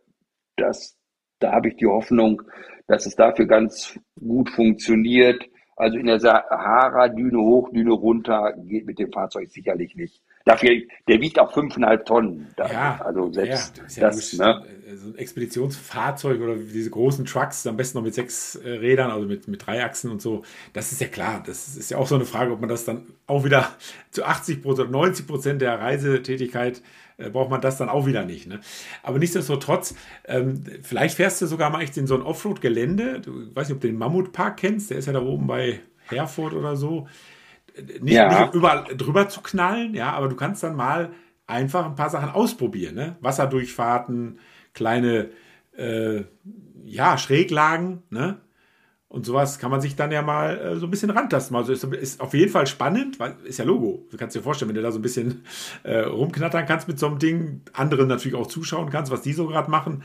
[0.58, 0.98] dass,
[1.40, 2.42] da habe ich die Hoffnung,
[2.88, 5.48] dass es dafür ganz gut funktioniert.
[5.76, 10.24] Also in der Sahara, Düne hoch, Düne runter, geht mit dem Fahrzeug sicherlich nicht.
[10.44, 10.72] Dafür,
[11.08, 12.48] der wiegt auch fünfeinhalb Tonnen.
[12.58, 14.66] Ja, also selbst ja, das, ja das ne?
[14.96, 19.28] so ein Expeditionsfahrzeug oder diese großen Trucks, am besten noch mit sechs äh, Rädern, also
[19.28, 21.44] mit, mit drei Achsen und so, das ist ja klar.
[21.46, 23.70] Das ist ja auch so eine Frage, ob man das dann auch wieder
[24.10, 26.82] zu 80 Prozent, 90 Prozent der Reisetätigkeit
[27.18, 28.48] äh, braucht man das dann auch wieder nicht.
[28.48, 28.60] Ne?
[29.04, 33.22] Aber nichtsdestotrotz, ähm, vielleicht fährst du sogar mal echt in so ein Offroad-Gelände.
[33.22, 36.54] Du weißt nicht, ob du den Mammutpark kennst, der ist ja da oben bei Herford
[36.54, 37.08] oder so
[38.02, 38.42] nicht, ja.
[38.42, 41.12] nicht überall drüber zu knallen, ja, aber du kannst dann mal
[41.46, 43.18] einfach ein paar Sachen ausprobieren, ne?
[43.22, 44.40] Wasserdurchfahrten,
[44.74, 45.30] kleine
[45.78, 46.24] äh,
[46.84, 48.38] ja, Schräglagen, ne?
[49.10, 51.56] Und sowas kann man sich dann ja mal äh, so ein bisschen rantasten.
[51.56, 54.06] Also ist, ist, auf jeden Fall spannend, weil ist ja Logo.
[54.12, 55.46] Du kannst dir vorstellen, wenn du da so ein bisschen
[55.84, 59.48] äh, rumknattern kannst mit so einem Ding, anderen natürlich auch zuschauen kannst, was die so
[59.48, 60.04] gerade machen.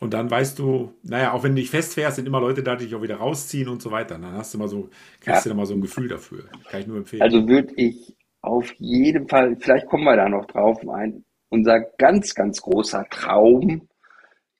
[0.00, 2.86] Und dann weißt du, naja, auch wenn du dich festfährst, sind immer Leute da, die
[2.86, 4.18] dich auch wieder rausziehen und so weiter.
[4.18, 5.52] dann hast du mal so, kriegst ja.
[5.52, 6.44] du mal so ein Gefühl dafür.
[6.68, 7.22] Kann ich nur empfehlen.
[7.22, 12.34] Also würde ich auf jeden Fall, vielleicht kommen wir da noch drauf, ein, unser ganz,
[12.34, 13.88] ganz großer Traum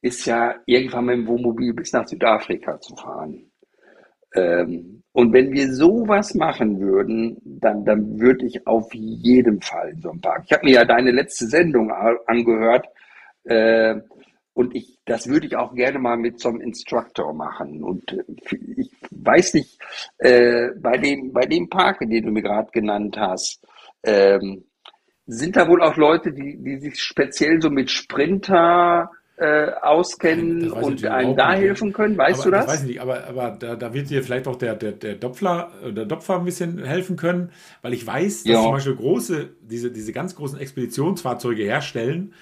[0.00, 3.50] ist ja, irgendwann mit dem Wohnmobil bis nach Südafrika zu fahren.
[4.34, 10.00] Ähm, und wenn wir sowas machen würden, dann, dann würde ich auf jeden Fall in
[10.00, 10.42] so einem Park.
[10.46, 11.92] Ich habe mir ja deine letzte Sendung
[12.26, 12.86] angehört
[13.44, 13.94] äh,
[14.54, 17.84] und ich, das würde ich auch gerne mal mit so einem Instructor machen.
[17.84, 18.24] Und äh,
[18.76, 19.78] ich weiß nicht,
[20.18, 23.64] äh, bei dem, bei dem Park, den du mir gerade genannt hast,
[24.02, 24.64] ähm,
[25.26, 31.04] sind da wohl auch Leute, die, die sich speziell so mit Sprinter äh, auskennen und
[31.04, 32.16] einem da helfen können?
[32.16, 32.66] Weißt aber, du das?
[32.66, 35.14] das weiß ich nicht, aber, aber da, da wird dir vielleicht auch der, der, der
[35.14, 37.50] Dopfler, äh, der Dopfer ein bisschen helfen können,
[37.82, 38.62] weil ich weiß, dass ja.
[38.62, 42.32] zum Beispiel große, diese, diese ganz großen Expeditionsfahrzeuge herstellen,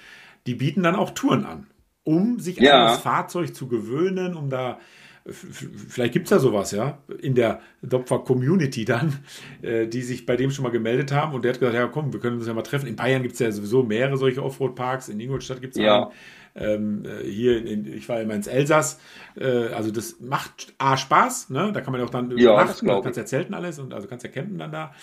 [0.45, 1.67] die bieten dann auch Touren an,
[2.03, 2.73] um sich ja.
[2.73, 4.77] an das Fahrzeug zu gewöhnen, um da
[5.25, 9.19] vielleicht gibt es ja sowas, ja, in der Dopfer-Community dann,
[9.61, 12.11] äh, die sich bei dem schon mal gemeldet haben und der hat gesagt, ja komm,
[12.11, 12.87] wir können uns ja mal treffen.
[12.87, 16.03] In Bayern gibt es ja sowieso mehrere solche Offroad-Parks, in Ingolstadt gibt es ja.
[16.03, 16.11] einen.
[16.55, 18.99] Ähm, äh, hier, in, ich war immer ins Elsass.
[19.35, 21.71] Äh, also das macht A Spaß, ne?
[21.73, 24.07] Da kann man ja auch dann ja, übernachten, du kannst ja zelten alles und also
[24.07, 24.93] kannst ja campen dann da.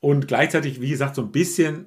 [0.00, 1.86] Und gleichzeitig, wie gesagt, so ein bisschen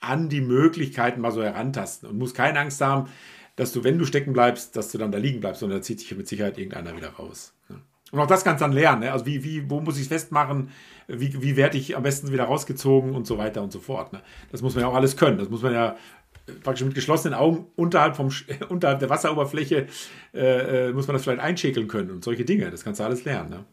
[0.00, 3.08] an die Möglichkeiten mal so herantasten und muss keine Angst haben,
[3.56, 6.00] dass du, wenn du stecken bleibst, dass du dann da liegen bleibst, sondern da zieht
[6.00, 7.54] sich mit Sicherheit irgendeiner wieder raus.
[7.68, 7.80] Ne?
[8.12, 9.00] Und auch das kannst du dann lernen.
[9.00, 9.12] Ne?
[9.12, 10.70] Also wie, wie, wo muss ich es festmachen?
[11.08, 14.12] Wie, wie werde ich am besten wieder rausgezogen und so weiter und so fort.
[14.12, 14.22] Ne?
[14.52, 15.38] Das muss man ja auch alles können.
[15.38, 15.96] Das muss man ja
[16.62, 18.30] praktisch mit geschlossenen Augen unterhalb, vom,
[18.68, 19.86] unterhalb der Wasseroberfläche
[20.34, 22.70] äh, äh, muss man das vielleicht einschäkeln können und solche Dinge.
[22.70, 23.50] Das kannst du alles lernen.
[23.50, 23.64] Ne?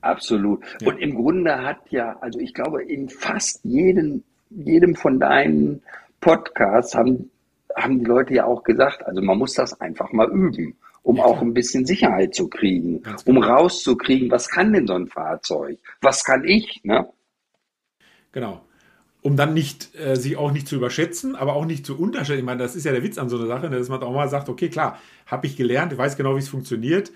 [0.00, 0.64] Absolut.
[0.80, 0.88] Ja.
[0.88, 5.82] Und im Grunde hat ja, also ich glaube, in fast jedem, jedem von deinen
[6.20, 7.30] Podcasts haben,
[7.76, 11.24] haben die Leute ja auch gesagt, also man muss das einfach mal üben, um ja,
[11.24, 13.46] auch ein bisschen Sicherheit zu kriegen, um genau.
[13.46, 15.78] rauszukriegen, was kann denn so ein Fahrzeug?
[16.00, 16.80] Was kann ich?
[16.84, 17.08] Ne?
[18.32, 18.62] Genau
[19.22, 22.40] um dann nicht äh, sich auch nicht zu überschätzen, aber auch nicht zu unterschätzen.
[22.40, 24.12] Ich meine, das ist ja der Witz an so einer Sache, ne, dass man auch
[24.12, 27.12] mal sagt, okay, klar, habe ich gelernt, ich weiß genau, wie es funktioniert,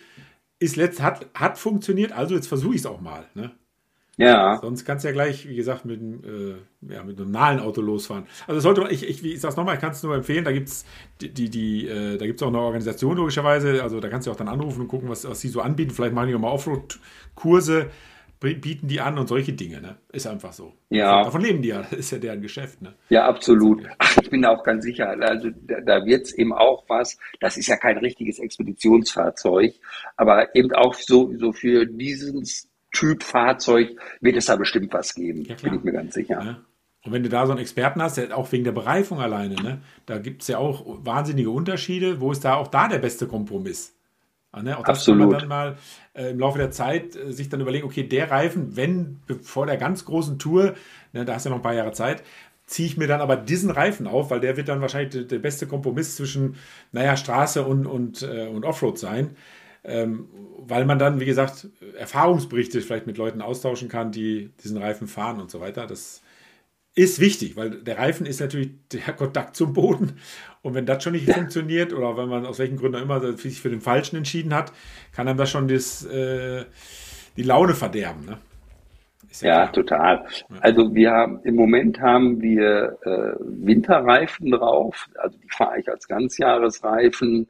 [0.59, 3.27] ist letzt, hat, hat funktioniert, also jetzt versuche ich es auch mal.
[3.35, 3.53] Ne?
[4.17, 4.59] Ja.
[4.61, 8.27] Sonst kannst du ja gleich, wie gesagt, mit, äh, ja, mit einem normalen Auto losfahren.
[8.47, 10.69] Also sollte man, ich, ich, ich sag's nochmal, ich kann es nur empfehlen, da gibt
[10.69, 10.85] es
[11.21, 14.37] die, die, die äh, da gibt's auch eine Organisation logischerweise, also da kannst du auch
[14.37, 15.91] dann anrufen und gucken, was, was sie so anbieten.
[15.91, 17.91] Vielleicht machen die auch mal Offroad-Kurse
[18.41, 19.81] bieten die an und solche Dinge.
[19.81, 19.97] Ne?
[20.13, 20.75] Ist einfach so.
[20.91, 21.25] Ja.
[21.25, 21.83] Davon leben die ja.
[21.91, 22.83] Das ist ja deren Geschäft.
[22.83, 22.95] Ne?
[23.09, 23.87] Ja, absolut.
[23.99, 25.09] Ach, ich bin da auch ganz sicher.
[25.09, 27.19] Also da, da wird es eben auch was.
[27.41, 29.75] Das ist ja kein richtiges Expeditionsfahrzeug,
[30.17, 32.45] aber eben auch so, so für diesen
[32.93, 35.45] Typ Fahrzeug wird es da bestimmt was geben.
[35.45, 36.41] Ja, bin ich mir ganz sicher.
[36.43, 36.61] Ja.
[37.05, 39.83] Und wenn du da so einen Experten hast, der, auch wegen der Bereifung alleine, ne,
[40.07, 42.21] da gibt es ja auch wahnsinnige Unterschiede.
[42.21, 43.94] Wo ist da auch da der beste Kompromiss?
[44.63, 44.77] Ne?
[44.79, 45.21] Auch das Absolut.
[45.21, 45.77] kann man dann mal
[46.15, 49.77] äh, im Laufe der Zeit äh, sich dann überlegen, okay, der Reifen, wenn vor der
[49.77, 50.75] ganz großen Tour,
[51.13, 52.23] ne, da hast du ja noch ein paar Jahre Zeit,
[52.67, 55.39] ziehe ich mir dann aber diesen Reifen auf, weil der wird dann wahrscheinlich der, der
[55.39, 56.57] beste Kompromiss zwischen,
[56.93, 59.37] naja, Straße und, und, äh, und Offroad sein.
[59.87, 60.29] Ähm,
[60.67, 65.43] weil man dann, wie gesagt, Erfahrungsberichte vielleicht mit Leuten austauschen kann, die diesen Reifen fahren
[65.43, 65.87] und so weiter.
[65.87, 66.23] Das
[66.95, 70.21] ist wichtig, weil der Reifen ist natürlich der Kontakt zum Boden.
[70.63, 71.35] Und wenn das schon nicht ja.
[71.35, 74.73] funktioniert oder wenn man aus welchen Gründen auch immer sich für den Falschen entschieden hat,
[75.13, 76.65] kann einem das schon das, äh,
[77.37, 78.25] die Laune verderben.
[78.25, 78.39] Ne?
[79.41, 80.25] Ja, ja total.
[80.61, 86.07] Also wir haben im Moment haben wir äh, Winterreifen drauf, also die fahre ich als
[86.07, 87.49] Ganzjahresreifen.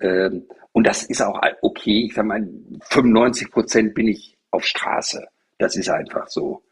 [0.00, 2.06] Ähm, und das ist auch okay.
[2.06, 2.48] Ich sage mal,
[2.80, 5.26] 95 Prozent bin ich auf Straße.
[5.58, 6.62] Das ist einfach so.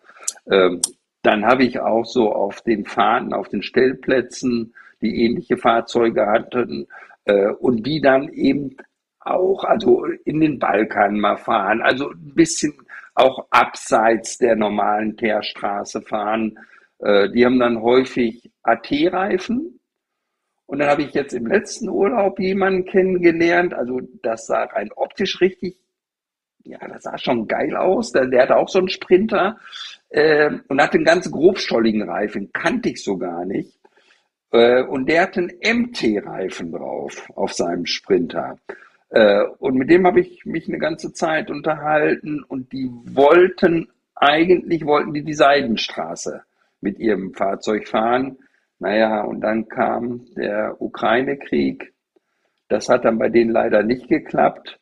[0.50, 0.80] Ähm,
[1.26, 6.86] dann habe ich auch so auf den Fahrten, auf den Stellplätzen, die ähnliche Fahrzeuge hatten
[7.24, 8.76] äh, und die dann eben
[9.18, 12.74] auch, also in den Balkan mal fahren, also ein bisschen
[13.14, 16.58] auch abseits der normalen Teerstraße fahren.
[17.00, 19.80] Äh, die haben dann häufig AT-Reifen.
[20.66, 25.40] Und dann habe ich jetzt im letzten Urlaub jemanden kennengelernt, also das sah rein optisch
[25.40, 25.76] richtig
[26.66, 28.12] ja, das sah schon geil aus.
[28.12, 29.58] Der, der hatte auch so einen Sprinter
[30.10, 33.78] äh, und hatte einen ganz grobstolligen Reifen, kannte ich so gar nicht.
[34.52, 38.58] Äh, und der hatte einen MT-Reifen drauf auf seinem Sprinter.
[39.10, 44.84] Äh, und mit dem habe ich mich eine ganze Zeit unterhalten und die wollten, eigentlich
[44.84, 46.42] wollten die die Seidenstraße
[46.80, 48.38] mit ihrem Fahrzeug fahren.
[48.78, 51.92] Naja, und dann kam der Ukraine-Krieg
[52.68, 54.78] Das hat dann bei denen leider nicht geklappt.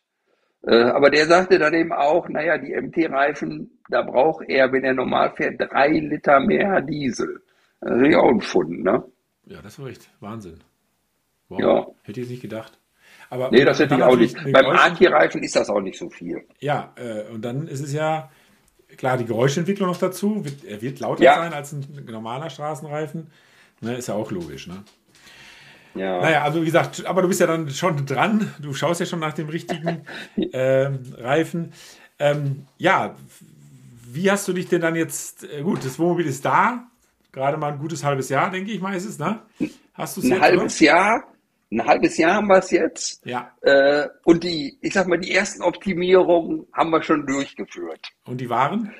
[0.66, 4.94] Äh, aber der sagte dann eben auch, naja, die MT-Reifen, da braucht er, wenn er
[4.94, 7.42] normal fährt, drei Liter mehr Diesel.
[7.80, 9.04] Das ist ja auch ein Fund, ne?
[9.46, 10.60] Ja, das war echt Wahnsinn.
[11.48, 11.60] Wow.
[11.60, 11.86] Ja.
[12.02, 12.78] Hätte ich nicht gedacht.
[13.28, 14.36] Aber nee, das hätte ich auch nicht.
[14.52, 16.46] Beim AT-Reifen ist das auch nicht so viel.
[16.60, 18.30] Ja, äh, und dann ist es ja,
[18.96, 20.44] klar, die Geräuschentwicklung noch dazu.
[20.66, 21.34] Er wird lauter ja.
[21.34, 23.30] sein als ein normaler Straßenreifen.
[23.80, 24.82] Ne, ist ja auch logisch, ne?
[25.94, 26.20] Ja.
[26.20, 28.52] Naja, also wie gesagt, aber du bist ja dann schon dran.
[28.60, 30.02] Du schaust ja schon nach dem richtigen
[30.52, 31.72] ähm, Reifen.
[32.18, 33.14] Ähm, ja,
[34.12, 36.86] wie hast du dich denn dann jetzt, äh, gut, das Wohnmobil ist da,
[37.32, 39.42] gerade mal ein gutes halbes Jahr, denke ich mal, ist es, ne?
[39.94, 40.86] Hast du es Ein jetzt, halbes oder?
[40.86, 41.24] Jahr,
[41.72, 43.26] ein halbes Jahr haben wir es jetzt.
[43.26, 43.50] Ja.
[43.62, 48.10] Äh, und die, ich sag mal, die ersten Optimierungen haben wir schon durchgeführt.
[48.24, 48.92] Und die waren?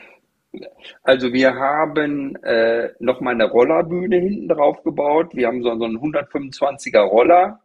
[1.03, 5.35] Also wir haben äh, nochmal eine Rollerbühne hinten drauf gebaut.
[5.35, 7.61] Wir haben so, so einen 125er Roller.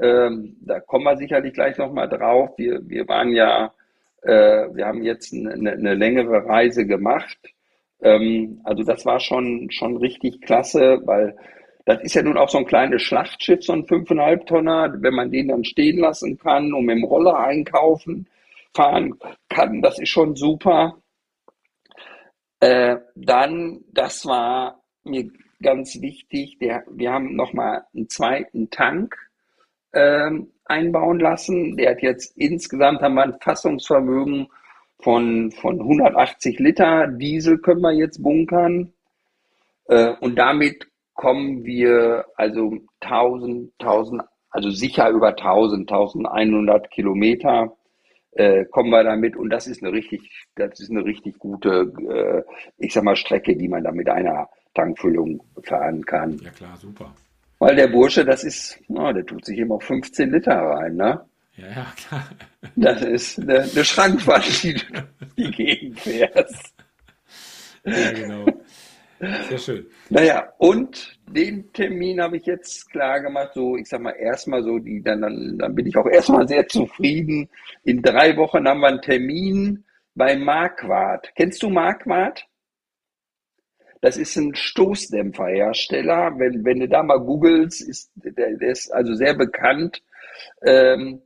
[0.00, 2.50] Ähm, da kommen wir sicherlich gleich nochmal drauf.
[2.56, 3.72] Wir, wir waren ja,
[4.22, 7.38] äh, wir haben jetzt eine, eine längere Reise gemacht.
[8.02, 11.36] Ähm, also das war schon, schon richtig klasse, weil
[11.86, 14.94] das ist ja nun auch so ein kleines Schlachtschiff, so ein 5,5 Tonner.
[14.98, 18.26] Wenn man den dann stehen lassen kann und mit dem Roller einkaufen,
[18.74, 19.14] fahren
[19.48, 20.96] kann, das ist schon super.
[22.64, 25.28] Äh, dann, das war mir
[25.62, 29.14] ganz wichtig, der, wir haben nochmal einen zweiten Tank
[29.92, 31.76] ähm, einbauen lassen.
[31.76, 34.48] Der hat jetzt insgesamt haben wir ein Fassungsvermögen
[34.98, 38.94] von, von 180 Liter Diesel können wir jetzt bunkern.
[39.88, 47.76] Äh, und damit kommen wir also 1000, 1000, also sicher über 1000, 1100 Kilometer
[48.34, 52.42] äh, kommen wir damit und das ist eine richtig, das ist eine richtig gute, äh,
[52.78, 56.38] ich sag mal, Strecke, die man da mit einer Tankfüllung fahren kann.
[56.42, 57.14] Ja klar, super.
[57.58, 61.24] Weil der Bursche, das ist, oh, der tut sich immer 15 Liter rein, ne?
[61.56, 62.28] Ja, ja, klar.
[62.74, 64.84] Das ist eine, eine Schrankwand, die du
[65.36, 66.74] die Gegend fährst.
[67.84, 68.46] Ja, genau.
[69.20, 69.86] Sehr schön.
[70.10, 74.78] Naja, und den Termin habe ich jetzt klar gemacht, so, ich sag mal, erstmal so,
[74.78, 77.48] die, dann, dann, dann bin ich auch erstmal sehr zufrieden.
[77.84, 81.32] In drei Wochen haben wir einen Termin bei Marquardt.
[81.36, 82.46] Kennst du Marquardt?
[84.00, 86.32] Das ist ein Stoßdämpferhersteller.
[86.36, 90.02] Wenn, wenn du da mal googelst, ist, der, der ist also sehr bekannt.
[90.62, 91.22] Ähm,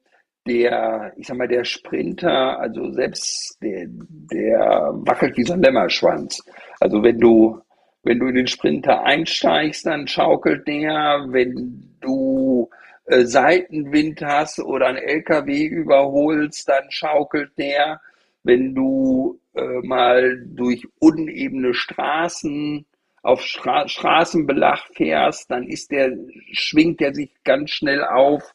[0.47, 6.41] der, ich sag mal, der Sprinter, also selbst der, der wackelt wie so ein Lämmerschwanz.
[6.81, 7.61] Also wenn du
[8.09, 11.27] wenn du in den Sprinter einsteigst, dann schaukelt der.
[11.29, 12.71] Wenn du
[13.05, 18.01] äh, Seitenwind hast oder ein LKW überholst, dann schaukelt der.
[18.45, 22.87] Wenn du äh, mal durch unebene Straßen
[23.23, 26.17] auf Stra Straßenbelag fährst, dann ist der,
[26.53, 28.55] schwingt der sich ganz schnell auf.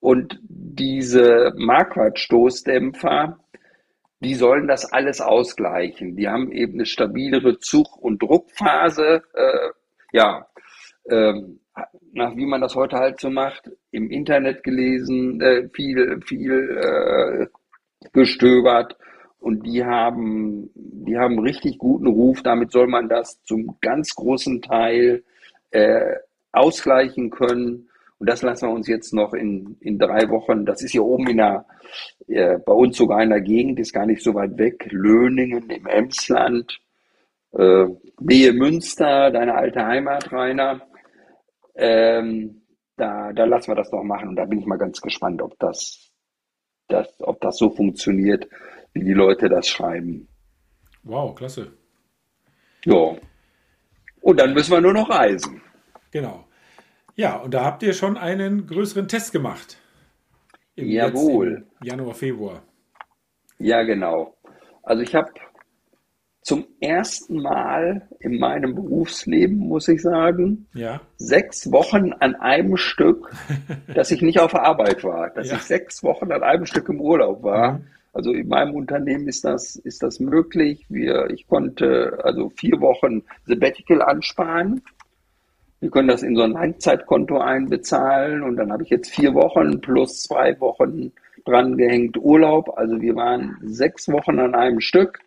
[0.00, 3.38] Und diese Marquardt-Stoßdämpfer,
[4.20, 6.16] die sollen das alles ausgleichen.
[6.16, 9.22] Die haben eben eine stabilere Zug- und Druckphase.
[9.34, 9.70] Äh,
[10.12, 10.46] ja,
[11.08, 11.60] ähm,
[12.12, 17.46] nach wie man das heute halt so macht, im Internet gelesen, äh, viel, viel äh,
[18.12, 18.96] gestöbert
[19.38, 22.42] und die haben, die haben richtig guten Ruf.
[22.42, 25.22] Damit soll man das zum ganz großen Teil
[25.70, 26.16] äh,
[26.52, 27.87] ausgleichen können.
[28.18, 31.28] Und das lassen wir uns jetzt noch in, in drei Wochen, das ist hier oben
[31.28, 31.66] in der,
[32.26, 35.86] äh, bei uns sogar in der Gegend, ist gar nicht so weit weg, Löningen im
[35.86, 36.80] Emsland,
[37.52, 37.86] äh,
[38.20, 40.82] Nähe Münster, deine alte Heimat, Rainer.
[41.76, 42.62] Ähm,
[42.96, 45.56] da, da lassen wir das noch machen und da bin ich mal ganz gespannt, ob
[45.60, 46.10] das,
[46.88, 48.48] das, ob das so funktioniert,
[48.92, 50.28] wie die Leute das schreiben.
[51.04, 51.72] Wow, klasse.
[52.84, 53.16] Ja.
[54.20, 55.62] Und dann müssen wir nur noch reisen.
[56.10, 56.47] Genau.
[57.18, 59.76] Ja, und da habt ihr schon einen größeren Test gemacht.
[60.76, 61.66] Im Jawohl.
[61.82, 62.62] Januar, Februar.
[63.58, 64.36] Ja, genau.
[64.84, 65.32] Also ich habe
[66.42, 71.00] zum ersten Mal in meinem Berufsleben, muss ich sagen, ja.
[71.16, 73.32] sechs Wochen an einem Stück,
[73.92, 75.56] dass ich nicht auf Arbeit war, dass ja.
[75.56, 77.78] ich sechs Wochen an einem Stück im Urlaub war.
[77.78, 77.86] Mhm.
[78.12, 80.86] Also in meinem Unternehmen ist das, ist das möglich.
[80.88, 84.82] Wir, ich konnte also vier Wochen Sabbatical ansparen
[85.80, 89.80] wir können das in so ein Langzeitkonto einbezahlen und dann habe ich jetzt vier Wochen
[89.80, 91.12] plus zwei Wochen
[91.44, 92.76] dran gehängt Urlaub.
[92.76, 95.20] Also wir waren sechs Wochen an einem Stück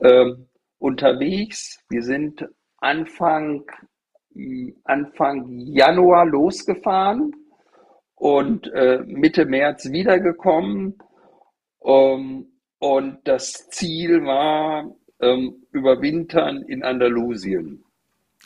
[0.00, 0.32] äh,
[0.78, 1.78] unterwegs.
[1.88, 2.46] Wir sind
[2.78, 3.64] Anfang,
[4.84, 7.32] Anfang Januar losgefahren
[8.16, 10.98] und äh, Mitte März wiedergekommen.
[11.78, 12.46] Um,
[12.78, 14.90] und das Ziel war
[15.20, 17.84] ähm, überwintern in Andalusien.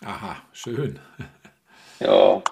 [0.04, 0.98] Aha, schön.
[2.00, 2.42] Ja.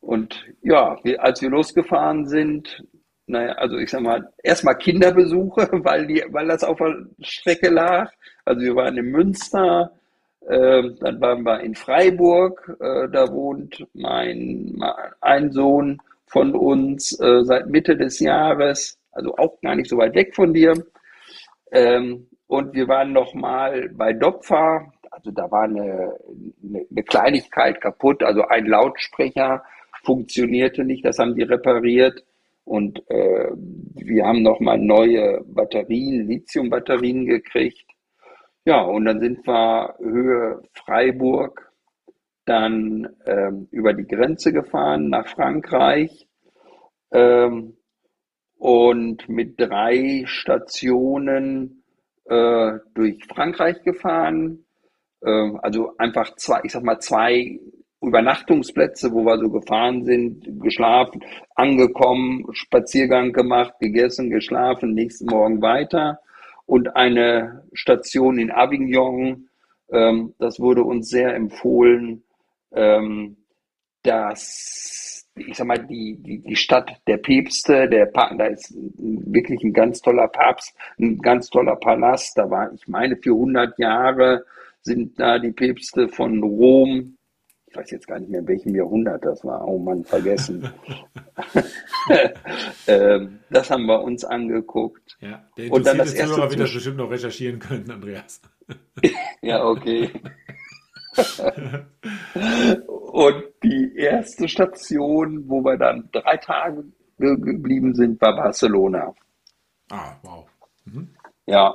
[0.00, 2.84] Und ja, wir, als wir losgefahren sind,
[3.26, 8.10] naja, also ich sag mal, erstmal Kinderbesuche, weil, die, weil das auf der Strecke lag.
[8.44, 9.92] Also wir waren in Münster,
[10.46, 14.82] äh, dann waren wir in Freiburg, äh, da wohnt mein
[15.20, 20.14] ein Sohn von uns äh, seit Mitte des Jahres, also auch gar nicht so weit
[20.14, 20.74] weg von dir.
[21.70, 26.16] Ähm, und wir waren noch mal bei Dopfer, also da war eine,
[26.62, 29.64] eine, Kleinigkeit kaputt, also ein Lautsprecher
[30.04, 32.24] funktionierte nicht, das haben die repariert.
[32.64, 33.50] Und äh,
[33.94, 37.84] wir haben nochmal neue Batterien, Lithium-Batterien gekriegt.
[38.64, 41.72] Ja, und dann sind wir Höhe Freiburg
[42.44, 46.28] dann ähm, über die Grenze gefahren nach Frankreich
[47.10, 47.76] ähm,
[48.58, 51.82] und mit drei Stationen
[52.26, 54.64] äh, durch Frankreich gefahren.
[55.22, 57.58] Äh, also einfach zwei, ich sag mal zwei
[58.00, 66.20] Übernachtungsplätze, wo wir so gefahren sind, geschlafen, angekommen, Spaziergang gemacht, gegessen, geschlafen, nächsten Morgen weiter.
[66.66, 69.48] Und eine Station in Avignon,
[69.90, 72.22] ähm, das wurde uns sehr empfohlen,
[72.72, 73.36] ähm,
[74.02, 79.62] dass, ich sag mal, die, die, die Stadt der Päpste, der pa da ist wirklich
[79.64, 84.44] ein ganz toller Papst, ein ganz toller Palast, da war, ich meine, für 100 Jahre
[84.88, 87.18] sind da die Päpste von Rom
[87.70, 90.70] ich weiß jetzt gar nicht mehr, in welchem Jahrhundert das war, oh Mann, vergessen.
[92.86, 95.18] ähm, das haben wir uns angeguckt.
[95.20, 98.40] Ja, der und dann das erste Zuhörer wird das bestimmt noch recherchieren können, Andreas.
[99.42, 100.10] ja, okay.
[102.86, 106.84] und die erste Station, wo wir dann drei Tage
[107.18, 109.14] geblieben sind, war Barcelona.
[109.90, 110.46] Ah, wow.
[110.84, 111.08] Mhm.
[111.46, 111.74] Ja.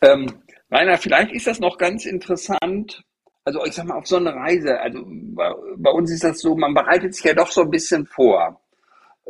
[0.00, 3.02] Ähm, Rainer, vielleicht ist das noch ganz interessant,
[3.44, 6.54] also ich sag mal, auf so eine Reise, also bei, bei, uns ist das so,
[6.54, 8.60] man bereitet sich ja doch so ein bisschen vor.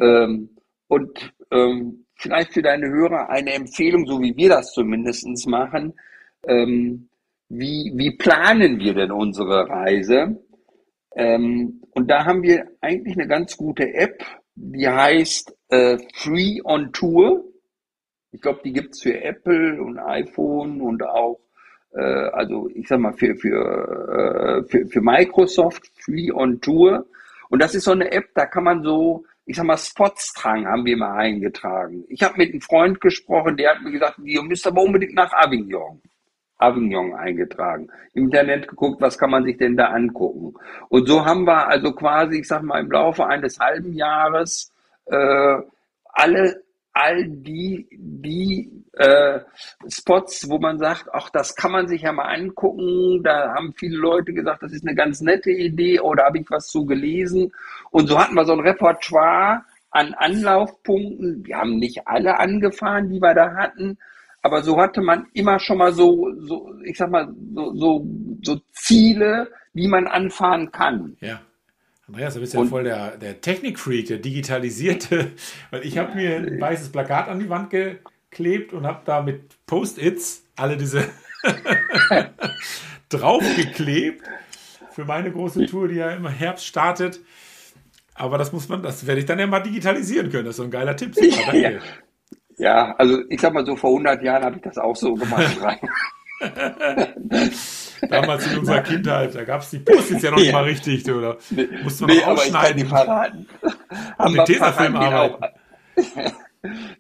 [0.01, 0.51] Ähm,
[0.89, 5.95] und ähm, vielleicht für deine Hörer eine Empfehlung, so wie wir das zumindest machen.
[6.47, 7.09] Ähm,
[7.49, 10.43] wie, wie planen wir denn unsere Reise?
[11.15, 14.25] Ähm, und da haben wir eigentlich eine ganz gute App,
[14.55, 17.45] die heißt äh, Free on Tour.
[18.33, 21.41] Ich glaube, die gibt's für Apple und iPhone und auch
[21.95, 27.07] äh, also ich sag mal für, für, äh, für, für Microsoft Free on Tour.
[27.49, 30.67] Und das ist so eine App, da kann man so, ich sag mal, Spots tragen,
[30.67, 32.05] haben wir mal eingetragen.
[32.09, 35.33] Ich habe mit einem Freund gesprochen, der hat mir gesagt, ihr müsst aber unbedingt nach
[35.33, 36.03] Avignon.
[36.59, 37.89] Avignon eingetragen.
[38.13, 40.55] Im Internet geguckt, was kann man sich denn da angucken.
[40.89, 44.73] Und so haben wir also quasi, ich sag mal, im Laufe eines halben Jahres
[45.07, 45.57] äh,
[46.05, 46.63] alle
[46.99, 49.41] all die, die äh,
[49.89, 53.23] Spots, wo man sagt, ach, das kann man sich ja mal angucken.
[53.23, 56.67] Da haben viele Leute gesagt, das ist eine ganz nette Idee oder habe ich was
[56.67, 57.53] zu gelesen.
[57.91, 61.47] Und so hatten wir so ein Repertoire an Anlaufpunkten.
[61.47, 63.97] Wir haben nicht alle angefahren, die wir da hatten,
[64.43, 68.07] aber so hatte man immer schon mal so, so ich sag mal, so, so,
[68.43, 71.17] so Ziele, die man anfahren kann.
[71.21, 71.41] Ja.
[72.09, 75.33] Andreas, du bist ja und, voll der, der Technikfreak, der digitalisierte,
[75.71, 79.43] weil ich habe mir ein weißes Plakat an die Wand geklebt und habe da mit
[79.67, 81.05] Post-its alle diese
[83.11, 84.25] draufgeklebt
[84.93, 87.21] für meine große Tour, die ja immer Herbst startet.
[88.15, 90.47] Aber das muss man, das werde ich dann ja mal digitalisieren können.
[90.47, 91.15] Das ist so ein geiler Tipp.
[91.15, 91.79] Super, ja.
[92.57, 95.57] ja, also ich sag mal so, vor 100 Jahren habe ich das auch so gemacht.
[98.09, 101.37] Damals in unserer Kindheit, da gab es die Post-its ja noch nicht mal richtig, oder?
[101.51, 102.77] Nee, man nee, noch ausschneiden.
[102.77, 103.47] die verraten.
[104.19, 105.45] Haben mit Tesafilm arbeiten.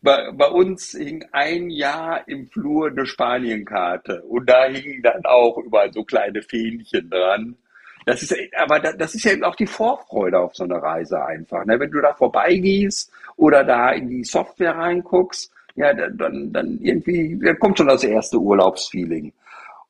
[0.03, 5.59] Bei, bei, uns hing ein Jahr im Flur eine Spanienkarte und da hingen dann auch
[5.59, 7.57] überall so kleine Fähnchen dran.
[8.07, 11.65] Das ist, aber das ist ja eben auch die Vorfreude auf so eine Reise einfach.
[11.65, 11.79] Ne?
[11.81, 17.55] Wenn du da vorbeigehst oder da in die Software reinguckst, ja, dann, dann irgendwie, da
[17.55, 19.33] kommt schon das erste Urlaubsfeeling.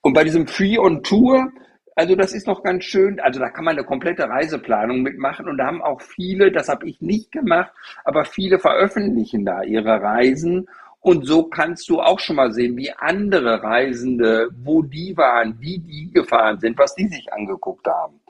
[0.03, 1.51] Und bei diesem Free on Tour,
[1.94, 5.59] also das ist noch ganz schön, also da kann man eine komplette Reiseplanung mitmachen und
[5.59, 7.72] da haben auch viele, das habe ich nicht gemacht,
[8.05, 10.68] aber viele veröffentlichen da ihre Reisen
[11.01, 15.78] und so kannst du auch schon mal sehen, wie andere Reisende, wo die waren, wie
[15.78, 18.20] die gefahren sind, was die sich angeguckt haben.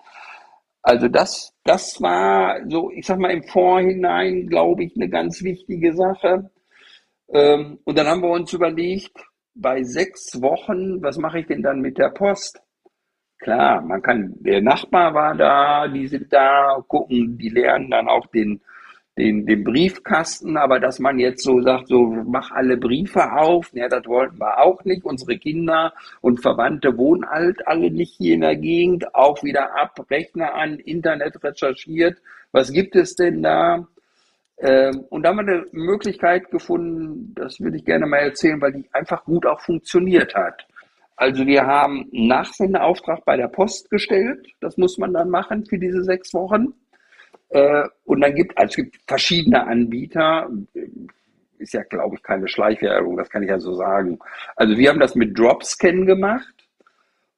[0.83, 5.95] Also das, das war so, ich sag mal im Vorhinein, glaube ich, eine ganz wichtige
[5.95, 6.51] Sache.
[7.31, 9.19] Ähm, und dann haben wir uns überlegt,
[9.59, 12.61] bei sechs Wochen, was mache ich denn dann mit der Post?
[13.41, 18.27] Klar, man kann, der Nachbar war da, die sind da, gucken, die lernen dann auch
[18.27, 18.61] den,
[19.17, 23.89] den, den Briefkasten, aber dass man jetzt so sagt, so mach alle Briefe auf, ja,
[23.89, 25.05] das wollten wir auch nicht.
[25.05, 29.15] Unsere Kinder und Verwandte wohnen halt alle nicht hier in der Gegend.
[29.15, 32.19] Auch wieder ab, Rechner an, Internet recherchiert.
[32.53, 33.87] Was gibt es denn da?
[34.61, 38.73] Ähm, und da haben wir eine Möglichkeit gefunden, das würde ich gerne mal erzählen, weil
[38.73, 40.67] die einfach gut auch funktioniert hat.
[41.17, 44.47] Also wir haben einen Nachsendeauftrag bei der Post gestellt.
[44.61, 46.75] Das muss man dann machen für diese sechs Wochen.
[47.51, 50.49] Äh, und dann gibt also es gibt verschiedene Anbieter.
[51.59, 54.19] Ist ja, glaube ich, keine Schleichwerbung, das kann ich ja so sagen.
[54.55, 56.55] Also wir haben das mit Dropscan gemacht.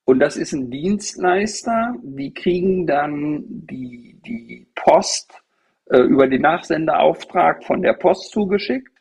[0.04, 5.40] Und das ist ein Dienstleister, die kriegen dann die, die Post
[5.99, 8.93] über den Nachsendeauftrag von der Post zugeschickt.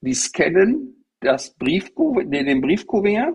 [0.00, 3.34] Die scannen das Briefkuvert, den Briefkuvert,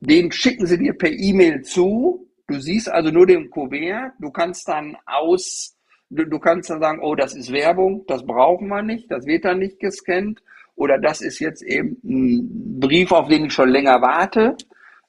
[0.00, 2.28] den schicken sie dir per E-Mail zu.
[2.48, 4.12] Du siehst also nur den Kuvert.
[4.20, 5.76] Du kannst dann aus
[6.08, 9.44] Du, du kannst dann sagen, oh, das ist Werbung, das brauchen wir nicht, das wird
[9.44, 10.40] dann nicht gescannt.
[10.76, 14.56] Oder das ist jetzt eben ein Brief, auf den ich schon länger warte.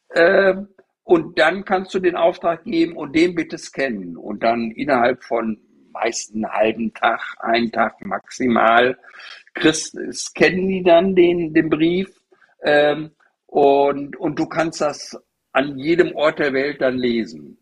[0.09, 0.55] Äh,
[1.03, 4.17] und dann kannst du den Auftrag geben und den bitte scannen.
[4.17, 5.59] Und dann innerhalb von
[5.99, 8.97] meist einen halben Tag, einen Tag maximal,
[9.53, 12.09] kriegst, scannen die dann den, den Brief.
[12.63, 13.11] Ähm,
[13.47, 15.17] und, und du kannst das
[15.53, 17.57] an jedem Ort der Welt dann lesen.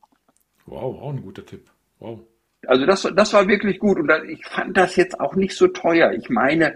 [0.65, 1.69] Wow, auch ein guter Tipp.
[1.99, 2.19] Wow.
[2.67, 6.11] Also das, das war wirklich gut und ich fand das jetzt auch nicht so teuer.
[6.13, 6.75] Ich meine,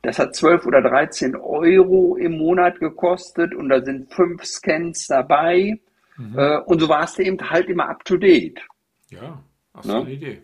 [0.00, 5.78] das hat 12 oder 13 Euro im Monat gekostet und da sind fünf Scans dabei.
[6.16, 6.38] Mhm.
[6.38, 8.60] Äh, und so war es eben halt immer up to date.
[9.10, 9.42] Ja,
[9.74, 10.00] hast du ne?
[10.00, 10.42] eine Idee.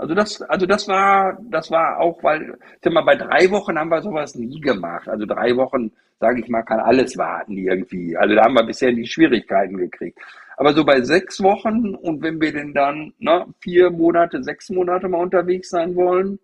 [0.00, 3.78] Also das, also das war, das war auch, weil, ich sag mal, bei drei Wochen
[3.78, 5.06] haben wir sowas nie gemacht.
[5.06, 8.16] Also drei Wochen, sage ich mal, kann alles warten irgendwie.
[8.16, 10.18] Also da haben wir bisher die Schwierigkeiten gekriegt.
[10.56, 15.06] Aber so bei sechs Wochen und wenn wir denn dann ne, vier Monate, sechs Monate
[15.06, 16.38] mal unterwegs sein wollen,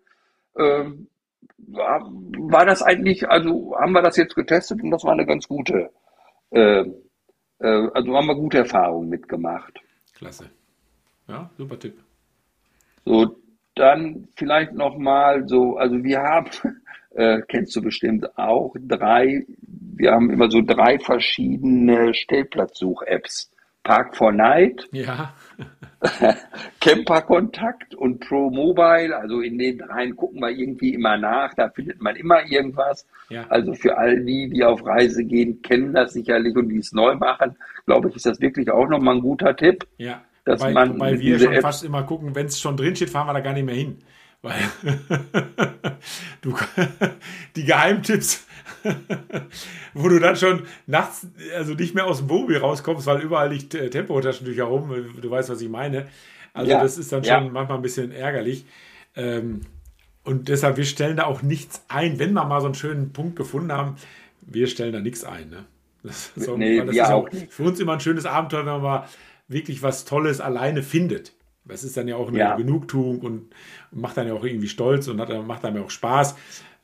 [0.55, 0.85] äh,
[1.57, 5.47] war, war, das eigentlich, also haben wir das jetzt getestet und das war eine ganz
[5.47, 5.89] gute,
[6.51, 9.79] äh, äh, also haben wir gute Erfahrungen mitgemacht.
[10.13, 10.45] Klasse.
[11.27, 11.97] Ja, super Tipp.
[13.03, 13.35] So,
[13.79, 16.49] dann vielleicht nochmal so, also wir haben,
[17.15, 23.51] äh, kennst du bestimmt auch, drei, wir haben immer so drei verschiedene Stellplatzsuch-Apps.
[23.87, 25.33] Park for Night, ja.
[26.81, 29.15] Camper Kontakt und Pro Mobile.
[29.15, 31.53] Also in den dreien gucken wir irgendwie immer nach.
[31.53, 33.07] Da findet man immer irgendwas.
[33.29, 33.47] Ja.
[33.49, 37.15] Also für all die, die auf Reise gehen, kennen das sicherlich und die es neu
[37.15, 37.55] machen,
[37.85, 39.87] glaube ich, ist das wirklich auch nochmal ein guter Tipp.
[39.97, 40.21] Ja.
[40.47, 43.09] Dass weil, man weil wir schon App fast immer gucken, wenn es schon drin steht,
[43.09, 43.99] fahren wir da gar nicht mehr hin.
[44.41, 44.55] Weil
[46.41, 46.55] du,
[47.55, 48.47] die Geheimtipps
[49.93, 53.75] wo du dann schon nachts also nicht mehr aus dem Wohnmobil rauskommst, weil überall liegt
[53.75, 54.91] äh, Tempotaschentücher rum.
[55.21, 56.07] Du weißt, was ich meine.
[56.53, 57.51] Also ja, das ist dann schon ja.
[57.51, 58.65] manchmal ein bisschen ärgerlich.
[59.15, 59.61] Ähm,
[60.23, 62.19] und deshalb, wir stellen da auch nichts ein.
[62.19, 63.95] Wenn wir mal so einen schönen Punkt gefunden haben,
[64.41, 65.49] wir stellen da nichts ein.
[65.49, 65.65] Ne?
[66.03, 68.81] Das, ist auch, nee, das ist auch für uns immer ein schönes Abenteuer, wenn man
[68.81, 69.07] mal
[69.47, 71.33] wirklich was Tolles alleine findet.
[71.65, 72.55] Das ist dann ja auch eine ja.
[72.55, 73.53] Genugtuung und
[73.91, 76.35] macht dann ja auch irgendwie stolz und hat, macht dann ja auch Spaß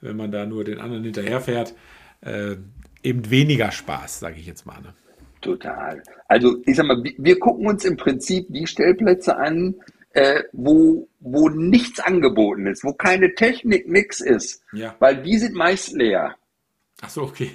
[0.03, 1.74] wenn man da nur den anderen hinterherfährt,
[2.22, 2.55] äh,
[3.01, 4.80] eben weniger Spaß, sage ich jetzt mal.
[4.82, 4.93] Ne?
[5.41, 6.03] Total.
[6.28, 9.76] Also ich sag mal, wir gucken uns im Prinzip die Stellplätze an,
[10.11, 14.61] äh, wo, wo nichts angeboten ist, wo keine Technik, nichts ist.
[14.74, 14.95] Ja.
[14.99, 16.36] Weil die sind meist leer.
[17.01, 17.51] Ach so, okay.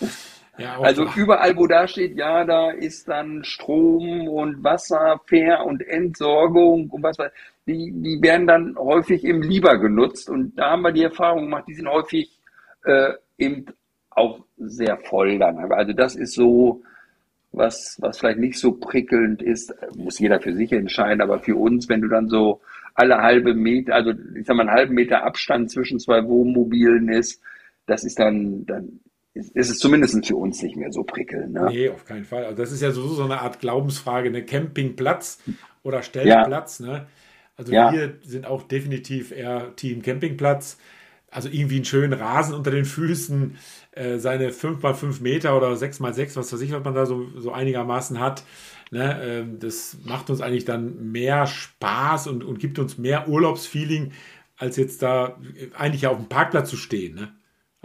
[0.58, 1.16] ja, also klar.
[1.16, 7.02] überall, wo da steht, ja, da ist dann Strom und Wasser, Fair und Entsorgung und
[7.02, 7.32] was weiß
[7.66, 10.30] die, die werden dann häufig eben lieber genutzt.
[10.30, 12.38] Und da haben wir die Erfahrung gemacht, die sind häufig
[12.84, 13.66] äh, eben
[14.10, 15.58] auch sehr voll dann.
[15.72, 16.82] Also das ist so,
[17.52, 21.88] was, was vielleicht nicht so prickelnd ist, muss jeder für sich entscheiden, aber für uns,
[21.88, 22.60] wenn du dann so
[22.94, 27.42] alle halbe Meter, also ich sag mal, einen halben Meter Abstand zwischen zwei Wohnmobilen ist,
[27.86, 29.00] das ist dann, dann
[29.36, 31.52] ist es zumindest für uns nicht mehr so prickelnd.
[31.52, 31.66] Ne?
[31.70, 32.44] Nee, auf keinen Fall.
[32.44, 35.40] Also das ist ja so, so eine Art Glaubensfrage, eine Campingplatz
[35.82, 36.86] oder Stellplatz, ja.
[36.86, 37.06] ne?
[37.56, 37.92] Also ja.
[37.92, 40.78] wir sind auch definitiv eher Team Campingplatz.
[41.30, 43.56] Also irgendwie einen schönen Rasen unter den Füßen,
[43.92, 48.20] äh, seine 5x5 Meter oder 6x6, was weiß ich, was man da so, so einigermaßen
[48.20, 48.44] hat.
[48.90, 49.20] Ne?
[49.22, 54.12] Ähm, das macht uns eigentlich dann mehr Spaß und, und gibt uns mehr Urlaubsfeeling,
[54.56, 55.38] als jetzt da
[55.76, 57.14] eigentlich auf dem Parkplatz zu stehen.
[57.16, 57.32] Ne?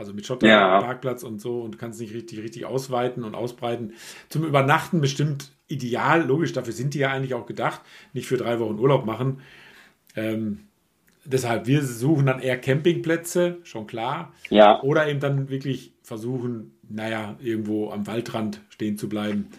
[0.01, 0.81] Also mit Schotter ja.
[0.81, 3.93] Parkplatz und so und kannst nicht richtig, richtig ausweiten und ausbreiten.
[4.29, 7.81] Zum Übernachten bestimmt ideal, logisch, dafür sind die ja eigentlich auch gedacht,
[8.11, 9.41] nicht für drei Wochen Urlaub machen.
[10.15, 10.61] Ähm,
[11.23, 14.33] deshalb, wir suchen dann eher Campingplätze, schon klar.
[14.49, 14.81] Ja.
[14.81, 19.51] Oder eben dann wirklich versuchen, naja, irgendwo am Waldrand stehen zu bleiben,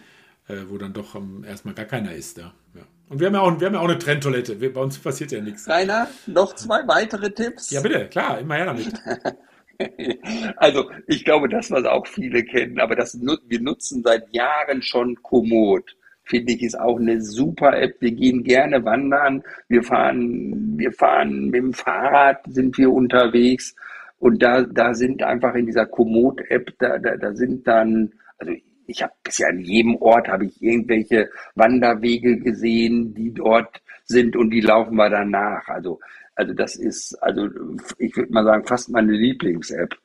[0.49, 2.37] äh, wo dann doch ähm, erstmal gar keiner ist.
[2.37, 2.53] Ja.
[2.75, 2.81] ja.
[3.07, 4.55] Und wir haben ja auch, wir haben ja auch eine Trenntoilette.
[4.55, 5.69] Bei uns passiert ja nichts.
[5.69, 7.71] Rainer, noch zwei weitere Tipps?
[7.71, 8.91] Ja, bitte, klar, immer her damit.
[10.57, 15.15] Also, ich glaube, das, was auch viele kennen, aber das, wir nutzen seit Jahren schon
[15.21, 15.95] Komoot.
[16.25, 17.97] Finde ich, ist auch eine super App.
[17.99, 19.43] Wir gehen gerne wandern.
[19.67, 23.75] Wir fahren, wir fahren mit dem Fahrrad, sind wir unterwegs.
[24.19, 28.53] Und da, da sind einfach in dieser Komoot-App, da, da, da sind dann, also
[28.87, 34.51] ich habe bisher an jedem Ort habe ich irgendwelche Wanderwege gesehen, die dort sind und
[34.51, 35.67] die laufen wir dann nach.
[35.67, 35.99] Also
[36.35, 37.49] also das ist, also
[37.97, 39.95] ich würde mal sagen, fast meine Lieblings-App.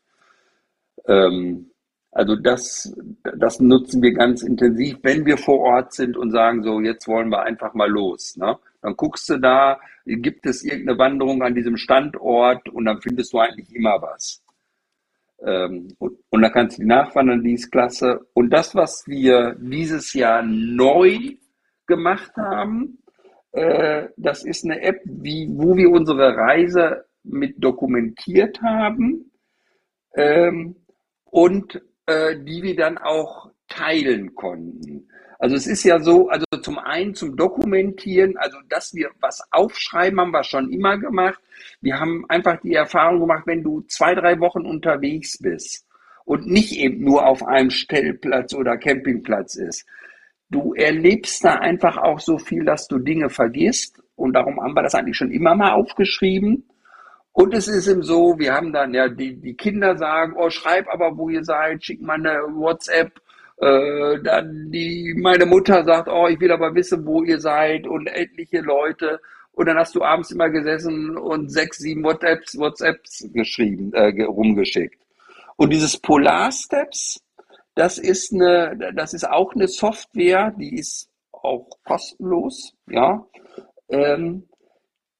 [1.06, 1.70] Ähm,
[2.10, 2.94] also das,
[3.36, 7.28] das nutzen wir ganz intensiv, wenn wir vor Ort sind und sagen so, jetzt wollen
[7.28, 8.36] wir einfach mal los.
[8.36, 8.58] Ne?
[8.82, 13.38] Dann guckst du da, gibt es irgendeine Wanderung an diesem Standort und dann findest du
[13.38, 14.42] eigentlich immer was.
[15.40, 18.26] Ähm, und, und dann kannst du die nachwandern, die ist klasse.
[18.34, 21.36] Und das, was wir dieses Jahr neu
[21.86, 22.98] gemacht haben,
[23.58, 29.30] äh, das ist eine App, wie, wo wir unsere Reise mit dokumentiert haben
[30.14, 30.76] ähm,
[31.24, 35.08] und äh, die wir dann auch teilen konnten.
[35.40, 40.20] Also es ist ja so, also zum einen zum Dokumentieren, also dass wir was aufschreiben,
[40.20, 41.40] haben wir schon immer gemacht.
[41.80, 45.86] Wir haben einfach die Erfahrung gemacht, wenn du zwei, drei Wochen unterwegs bist
[46.24, 49.86] und nicht eben nur auf einem Stellplatz oder Campingplatz ist,
[50.50, 54.02] du erlebst da einfach auch so viel, dass du Dinge vergisst.
[54.16, 56.68] Und darum haben wir das eigentlich schon immer mal aufgeschrieben.
[57.32, 60.88] Und es ist eben so, wir haben dann ja, die, die Kinder sagen, oh, schreib
[60.88, 63.12] aber, wo ihr seid, schick mal eine WhatsApp.
[63.60, 68.08] Äh, dann die, meine Mutter sagt, oh, ich will aber wissen, wo ihr seid und
[68.08, 69.20] etliche Leute.
[69.52, 75.00] Und dann hast du abends immer gesessen und sechs, sieben WhatsApps, WhatsApps geschrieben, äh, rumgeschickt.
[75.56, 77.20] Und dieses Polar Steps,
[77.78, 83.24] das ist eine, das ist auch eine Software, die ist auch kostenlos, ja.
[83.88, 84.48] Ähm,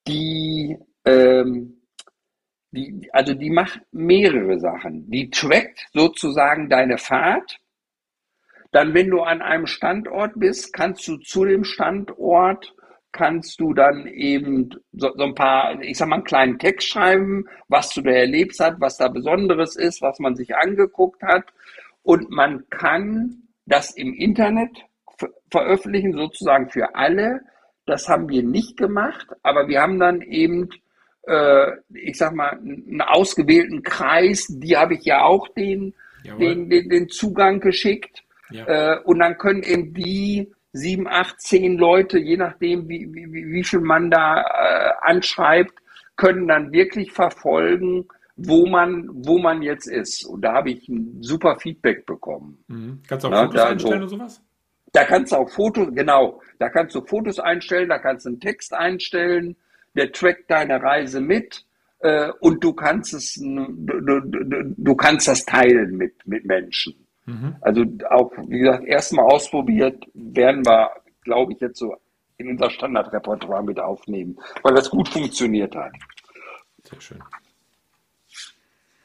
[0.05, 1.81] die, ähm,
[2.71, 5.09] die, also die macht mehrere Sachen.
[5.09, 7.59] Die trackt sozusagen deine Fahrt.
[8.71, 12.75] Dann, wenn du an einem Standort bist, kannst du zu dem Standort
[13.11, 17.47] kannst du dann eben so, so, ein paar, ich sag mal, einen kleinen Text schreiben,
[17.67, 21.45] was du da erlebt hast, was da Besonderes ist, was man sich angeguckt hat.
[22.09, 24.71] Und man kann das im Internet
[25.51, 27.41] veröffentlichen, sozusagen für alle.
[27.85, 30.69] Das haben wir nicht gemacht, aber wir haben dann eben,
[31.27, 35.93] äh, ich sag mal, einen ausgewählten Kreis, die habe ich ja auch den,
[36.39, 38.23] den, den, den, Zugang geschickt.
[38.49, 38.65] Ja.
[38.65, 43.63] Äh, und dann können eben die sieben, acht, zehn Leute, je nachdem, wie, wie, wie
[43.63, 45.75] viel man da äh, anschreibt,
[46.15, 48.07] können dann wirklich verfolgen,
[48.47, 50.25] wo man, wo man jetzt ist.
[50.25, 52.63] Und da habe ich ein super Feedback bekommen.
[52.67, 53.01] Mhm.
[53.07, 54.41] Kannst du auch Na, Fotos einstellen und sowas?
[54.91, 58.39] Da kannst du auch Fotos, genau, da kannst du Fotos einstellen, da kannst du einen
[58.39, 59.55] Text einstellen,
[59.95, 61.63] der trackt deine Reise mit
[61.99, 64.21] äh, und du kannst es, du, du,
[64.77, 66.95] du, kannst das teilen mit, mit Menschen.
[67.25, 67.55] Mhm.
[67.61, 70.89] Also auch, wie gesagt, erstmal ausprobiert, werden wir,
[71.23, 71.95] glaube ich, jetzt so
[72.37, 75.91] in unser Standardrepertoire mit aufnehmen, weil das gut funktioniert hat.
[76.83, 77.19] Sehr schön.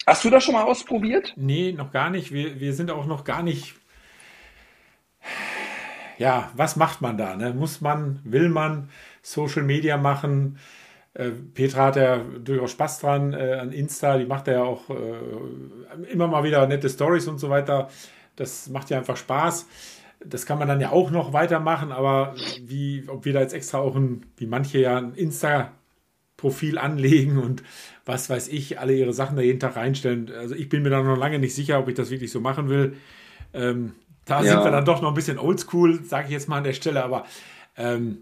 [0.07, 1.32] Hast du das schon mal ausprobiert?
[1.36, 2.32] Nee, noch gar nicht.
[2.32, 3.74] Wir, wir sind auch noch gar nicht.
[6.18, 7.36] Ja, was macht man da?
[7.36, 7.55] Ne?
[7.55, 8.90] Muss man, will man
[9.22, 10.59] Social Media machen?
[11.14, 16.07] Äh, Petra hat ja durchaus Spaß dran äh, an Insta, die macht ja auch äh,
[16.11, 17.88] immer mal wieder nette Stories und so weiter.
[18.36, 19.66] Das macht ja einfach Spaß.
[20.24, 23.78] Das kann man dann ja auch noch weitermachen, aber wie, ob wir da jetzt extra
[23.78, 27.62] auch ein, wie manche ja ein Insta-Profil anlegen und
[28.07, 30.30] was weiß ich, alle ihre Sachen da jeden Tag reinstellen.
[30.32, 32.68] Also ich bin mir da noch lange nicht sicher, ob ich das wirklich so machen
[32.68, 32.96] will.
[33.52, 33.92] Ähm,
[34.24, 34.52] da ja.
[34.52, 37.05] sind wir dann doch noch ein bisschen oldschool, sage ich jetzt mal an der Stelle,
[37.05, 37.24] aber
[37.76, 38.18] ähm,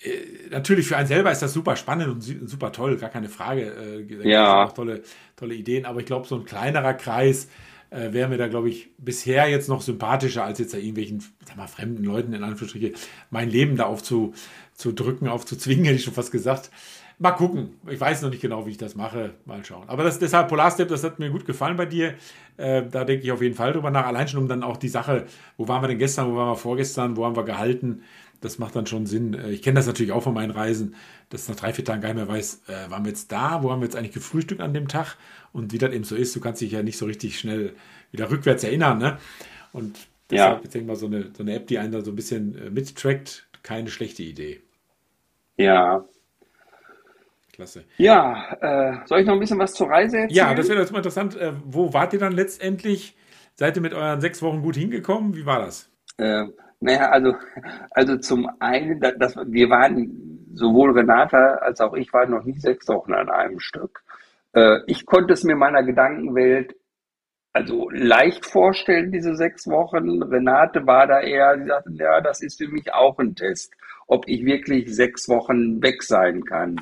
[0.00, 0.10] äh,
[0.50, 4.06] natürlich für einen selber ist das super spannend und super toll, gar keine Frage.
[4.08, 4.68] Äh, ja.
[4.68, 5.02] Tolle,
[5.36, 7.48] tolle Ideen, aber ich glaube, so ein kleinerer Kreis
[7.90, 11.56] äh, wäre mir da, glaube ich, bisher jetzt noch sympathischer, als jetzt da irgendwelchen, sag
[11.56, 12.94] mal, fremden Leuten in Anführungsstrichen
[13.30, 16.70] mein Leben da aufzudrücken, aufzuzwingen, hätte ich schon fast gesagt.
[17.20, 17.74] Mal gucken.
[17.90, 19.34] Ich weiß noch nicht genau, wie ich das mache.
[19.44, 19.88] Mal schauen.
[19.88, 22.14] Aber das, deshalb Polarstep, das hat mir gut gefallen bei dir.
[22.56, 24.06] Äh, da denke ich auf jeden Fall drüber nach.
[24.06, 26.56] Allein schon um dann auch die Sache, wo waren wir denn gestern, wo waren wir
[26.56, 28.02] vorgestern, wo haben wir gehalten.
[28.40, 29.34] Das macht dann schon Sinn.
[29.34, 30.94] Äh, ich kenne das natürlich auch von meinen Reisen,
[31.30, 33.72] dass nach drei, vier Tagen gar nicht mehr weiß, äh, waren wir jetzt da, wo
[33.72, 35.16] haben wir jetzt eigentlich gefrühstückt an dem Tag?
[35.52, 37.74] Und wie das eben so ist, du kannst dich ja nicht so richtig schnell
[38.12, 38.98] wieder rückwärts erinnern.
[38.98, 39.18] Ne?
[39.72, 39.98] Und
[40.30, 40.64] deshalb, ja.
[40.64, 42.70] ich denke mal, so eine, so eine App, die einen da so ein bisschen äh,
[42.70, 44.62] mittrackt, keine schlechte Idee.
[45.56, 46.04] Ja,
[47.58, 47.82] Klasse.
[47.96, 50.36] Ja, äh, soll ich noch ein bisschen was zur Reise erzählen?
[50.36, 51.36] Ja, das wäre jetzt mal interessant.
[51.36, 53.16] Äh, wo wart ihr dann letztendlich?
[53.56, 55.34] Seid ihr mit euren sechs Wochen gut hingekommen?
[55.34, 55.90] Wie war das?
[56.18, 56.44] Äh,
[56.78, 57.34] Naja, also,
[57.90, 62.86] also zum einen, das, wir waren, sowohl Renata als auch ich waren noch nie sechs
[62.86, 64.04] Wochen an einem Stück.
[64.52, 66.76] Äh, ich konnte es mir meiner Gedankenwelt
[67.52, 70.22] also leicht vorstellen, diese sechs Wochen.
[70.22, 73.72] Renate war da eher, sie sagte, ja, das ist für mich auch ein Test,
[74.06, 76.80] ob ich wirklich sechs Wochen weg sein kann.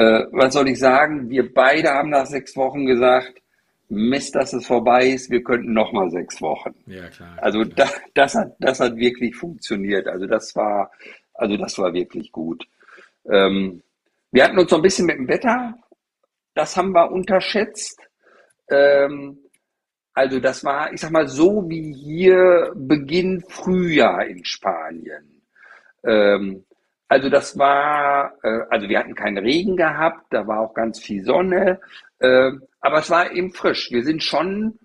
[0.00, 1.28] Äh, was soll ich sagen?
[1.28, 3.42] Wir beide haben nach sechs Wochen gesagt,
[3.90, 6.74] Mist, dass es vorbei ist, wir könnten noch mal sechs Wochen.
[6.86, 7.36] Ja, klar.
[7.42, 7.74] Also klar.
[7.76, 10.06] Das, das, hat, das hat wirklich funktioniert.
[10.06, 10.90] Also das war,
[11.34, 12.64] also das war wirklich gut.
[13.30, 13.82] Ähm,
[14.32, 15.76] wir hatten uns so ein bisschen mit dem Wetter,
[16.54, 18.00] das haben wir unterschätzt.
[18.70, 19.38] Ähm,
[20.14, 25.42] also das war, ich sag mal, so wie hier Beginn Frühjahr in Spanien.
[26.04, 26.64] Ähm,
[27.10, 31.24] also das war, äh, also wir hatten keinen Regen gehabt, da war auch ganz viel
[31.24, 31.80] Sonne.
[32.20, 33.90] Äh, aber es war eben frisch.
[33.90, 34.78] Wir sind schon,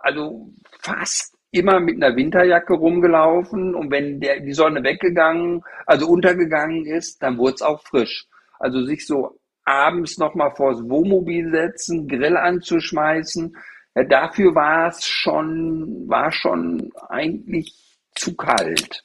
[0.00, 0.48] also
[0.80, 7.22] fast immer mit einer Winterjacke rumgelaufen und wenn der, die Sonne weggegangen, also untergegangen ist,
[7.22, 8.26] dann wurde es auch frisch.
[8.58, 13.54] Also sich so abends nochmal vors Wohnmobil setzen, Grill anzuschmeißen,
[13.94, 17.76] ja, dafür war es schon, war schon eigentlich
[18.14, 19.04] zu kalt.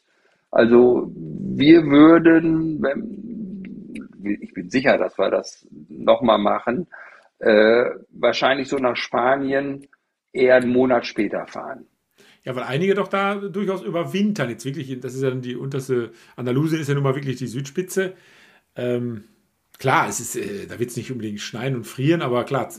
[0.57, 3.93] Also wir würden, wenn,
[4.41, 6.87] ich bin sicher, dass wir das nochmal machen,
[7.37, 9.85] äh, wahrscheinlich so nach Spanien
[10.33, 11.85] eher einen Monat später fahren.
[12.43, 14.49] Ja, weil einige doch da durchaus überwintern.
[14.49, 17.45] Jetzt wirklich, das ist ja dann die unterste, Andalusien ist ja nun mal wirklich die
[17.45, 18.15] Südspitze.
[18.75, 19.25] Ähm,
[19.77, 22.73] klar, es ist, äh, da wird es nicht unbedingt schneien und frieren, aber klar,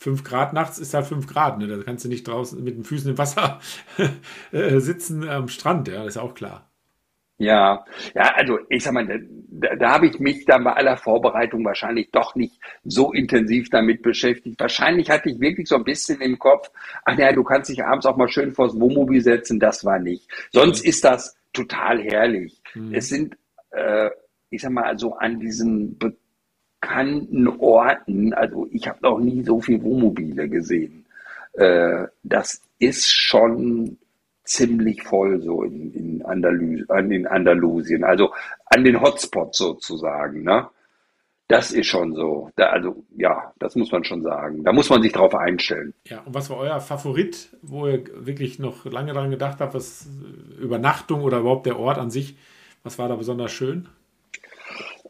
[0.00, 1.58] 5 Grad nachts ist halt 5 Grad.
[1.60, 1.66] Ne?
[1.66, 3.58] Da kannst du nicht draußen mit den Füßen im Wasser
[4.52, 6.70] äh, sitzen am Strand, ja, das ist auch klar.
[7.38, 7.84] Ja,
[8.14, 12.10] ja, also ich sag mal, da, da habe ich mich dann bei aller Vorbereitung wahrscheinlich
[12.10, 14.58] doch nicht so intensiv damit beschäftigt.
[14.58, 16.70] Wahrscheinlich hatte ich wirklich so ein bisschen im Kopf,
[17.04, 20.30] ach ja, du kannst dich abends auch mal schön vors Wohnmobil setzen, das war nicht.
[20.50, 20.88] Sonst mhm.
[20.88, 22.62] ist das total herrlich.
[22.74, 22.94] Mhm.
[22.94, 23.36] Es sind,
[23.70, 24.08] äh,
[24.48, 29.82] ich sag mal, so an diesen bekannten Orten, also ich habe noch nie so viel
[29.82, 31.04] Wohnmobile gesehen.
[31.52, 33.98] Äh, das ist schon
[34.46, 38.32] ziemlich voll so in, in, Andalus, an in Andalusien, also
[38.66, 40.42] an den Hotspots sozusagen.
[40.44, 40.68] Ne?
[41.48, 42.50] Das ist schon so.
[42.56, 44.64] Da, also ja, das muss man schon sagen.
[44.64, 45.94] Da muss man sich drauf einstellen.
[46.06, 50.08] Ja, und was war euer Favorit, wo ihr wirklich noch lange daran gedacht habt, was
[50.58, 52.36] Übernachtung oder überhaupt der Ort an sich,
[52.82, 53.88] was war da besonders schön?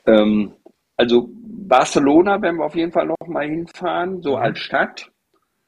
[0.06, 0.52] Ähm,
[0.96, 4.42] also Barcelona werden wir auf jeden Fall noch mal hinfahren, so mhm.
[4.42, 5.10] als Stadt.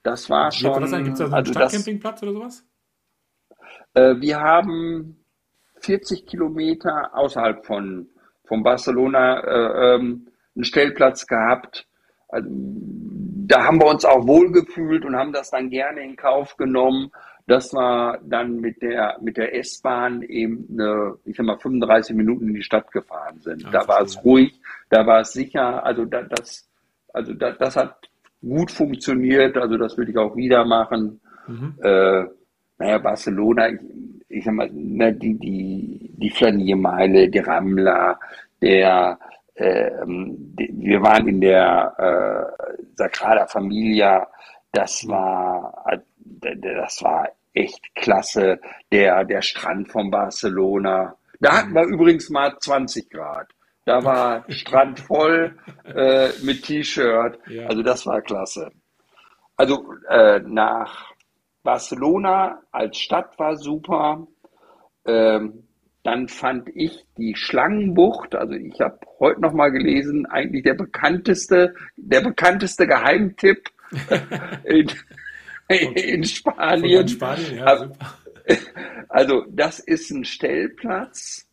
[0.03, 0.73] Das war schon.
[0.73, 2.68] Gibt es da so einen also Stadtcampingplatz oder sowas?
[3.95, 5.25] Äh, wir haben
[5.81, 8.09] 40 Kilometer außerhalb von,
[8.45, 11.87] von Barcelona äh, ähm, einen Stellplatz gehabt.
[12.29, 17.11] Also, da haben wir uns auch wohlgefühlt und haben das dann gerne in Kauf genommen,
[17.47, 22.49] dass wir dann mit der, mit der S-Bahn eben eine, ich sag mal, 35 Minuten
[22.49, 23.63] in die Stadt gefahren sind.
[23.63, 24.61] Ja, da war es ruhig,
[24.91, 26.69] da war es sicher, also da, das,
[27.15, 28.11] also da, das hat
[28.43, 31.21] gut funktioniert, also das würde ich auch wieder machen.
[31.47, 31.75] Mhm.
[31.83, 32.25] Äh,
[32.79, 33.81] naja, Barcelona, ich,
[34.29, 38.19] ich sag mal, ne, die, die, die Flaniermeile, die Ramla,
[38.63, 39.19] der,
[39.55, 44.27] äh, die, wir waren in der äh, Sagrada Familia,
[44.73, 48.61] das war, das war echt klasse,
[48.93, 51.17] der, der Strand von Barcelona.
[51.41, 53.49] Da hatten wir übrigens mal 20 Grad.
[53.85, 57.39] Da war Strand voll äh, mit T-Shirt.
[57.49, 57.67] Ja.
[57.67, 58.71] Also das war klasse.
[59.57, 61.13] Also äh, nach
[61.63, 64.27] Barcelona als Stadt war super.
[65.07, 65.65] Ähm,
[66.03, 71.75] dann fand ich die Schlangenbucht, also ich habe heute noch mal gelesen, eigentlich der bekannteste,
[71.97, 73.69] der bekannteste Geheimtipp
[74.65, 74.91] in,
[75.69, 77.09] in Spanien.
[77.09, 77.91] Spanien ja,
[79.09, 81.47] also das ist ein Stellplatz.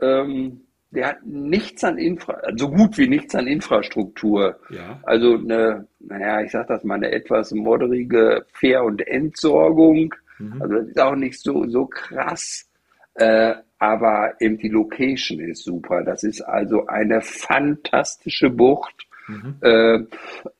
[0.00, 0.62] Ähm,
[0.92, 4.60] der hat nichts an Infra, so gut wie nichts an Infrastruktur.
[4.68, 5.00] Ja.
[5.04, 10.14] Also eine, naja, ich sag das mal, eine etwas modderige Fähr- und Entsorgung.
[10.38, 10.60] Mhm.
[10.60, 12.68] Also das ist auch nicht so, so krass.
[13.14, 16.04] Äh, aber eben die Location ist super.
[16.04, 19.56] Das ist also eine fantastische Bucht, mhm.
[19.62, 19.98] äh,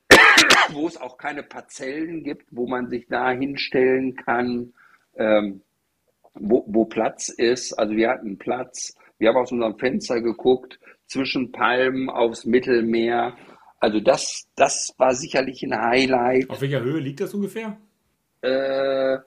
[0.73, 4.73] wo es auch keine Parzellen gibt, wo man sich da hinstellen kann,
[5.15, 5.61] ähm,
[6.33, 7.73] wo, wo Platz ist.
[7.73, 13.35] Also wir hatten Platz wir haben aus unserem Fenster geguckt, zwischen Palmen aufs Mittelmeer.
[13.79, 16.49] Also das, das war sicherlich ein Highlight.
[16.49, 17.77] Auf welcher Höhe liegt das ungefähr?
[18.41, 19.17] Äh,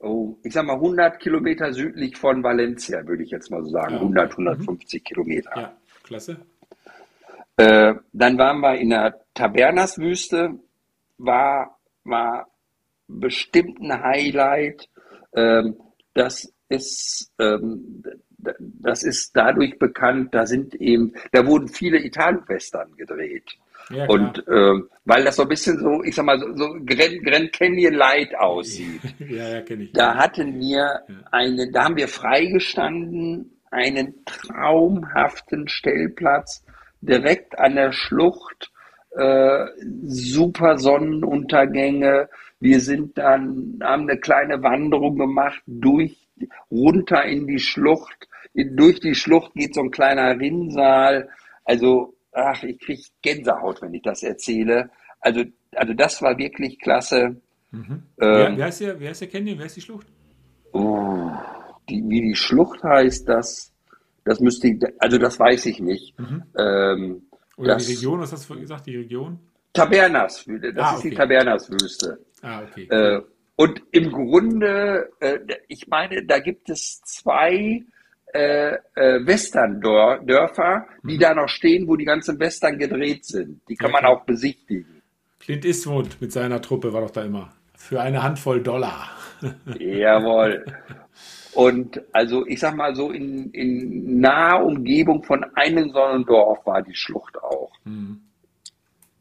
[0.00, 3.94] oh, ich sag mal 100 Kilometer südlich von Valencia, würde ich jetzt mal so sagen.
[3.94, 4.00] Ja.
[4.00, 5.04] 100, 150 mhm.
[5.04, 5.50] Kilometer.
[5.56, 6.38] Ja, klasse.
[7.56, 10.58] Äh, dann waren wir in der Tabernas-Wüste,
[11.18, 12.48] war, war
[13.06, 14.88] bestimmt ein Highlight.
[15.34, 15.76] Ähm,
[16.14, 18.02] das ist, ähm,
[18.58, 23.56] das ist dadurch bekannt, da sind eben, da wurden viele Italien-Western gedreht.
[23.90, 27.24] Ja, und ähm, weil das so ein bisschen so, ich sag mal, so, so Grand,
[27.24, 29.00] Grand Canyon Light aussieht.
[29.18, 29.92] ja, ja, kenne ich.
[29.92, 31.00] Da hatten wir
[31.32, 36.64] eine, da haben wir freigestanden, einen traumhaften Stellplatz
[37.00, 38.70] direkt an der Schlucht,
[39.16, 39.66] äh,
[40.04, 42.28] super Sonnenuntergänge.
[42.60, 46.16] Wir sind dann, haben eine kleine Wanderung gemacht durch,
[46.70, 48.28] runter in die Schlucht.
[48.54, 51.28] Durch die Schlucht geht so ein kleiner Rinnsal.
[51.64, 54.90] Also ach, ich kriege Gänsehaut, wenn ich das erzähle.
[55.20, 55.44] Also,
[55.74, 57.40] also das war wirklich klasse.
[57.70, 58.02] Mhm.
[58.20, 59.58] Ähm, wie, heißt der, wie heißt der Canyon?
[59.58, 60.06] Wer ist die Schlucht?
[60.72, 61.30] Oh,
[61.88, 63.72] die, wie die Schlucht heißt, das,
[64.24, 66.18] das müsste ich, also das weiß ich nicht.
[66.18, 66.42] Mhm.
[66.56, 67.22] Ähm,
[67.56, 69.38] Oder das, die Region, was hast du gesagt, die Region?
[69.72, 71.10] Tabernas, das ah, ist okay.
[71.10, 72.18] die Tabernaswüste.
[72.42, 72.88] Ah, okay.
[72.90, 73.22] Äh,
[73.54, 75.38] und im Grunde, äh,
[75.68, 77.84] ich meine, da gibt es zwei
[78.32, 81.20] äh, äh, Western-Dörfer, die mhm.
[81.20, 83.60] da noch stehen, wo die ganzen Western gedreht sind.
[83.68, 85.02] Die kann ja, man auch besichtigen.
[85.40, 87.52] Clint Eastwood mit seiner Truppe war doch da immer.
[87.76, 89.08] Für eine Handvoll Dollar.
[89.78, 90.64] Jawohl.
[91.54, 96.94] Und also ich sag mal so, in, in naher Umgebung von einem Sonnendorf war die
[96.94, 97.72] Schlucht auch.
[97.84, 98.20] Mhm.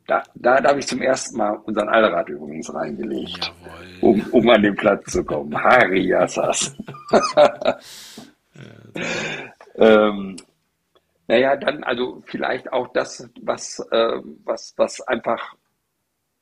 [0.06, 3.54] Da, da, da habe ich zum ersten Mal unseren Allrad übrigens reingelegt,
[4.02, 5.56] um, um an den Platz zu kommen.
[5.56, 6.76] Hariasas.
[9.76, 10.36] ähm,
[11.28, 15.56] naja, dann also vielleicht auch das, was, äh, was, was einfach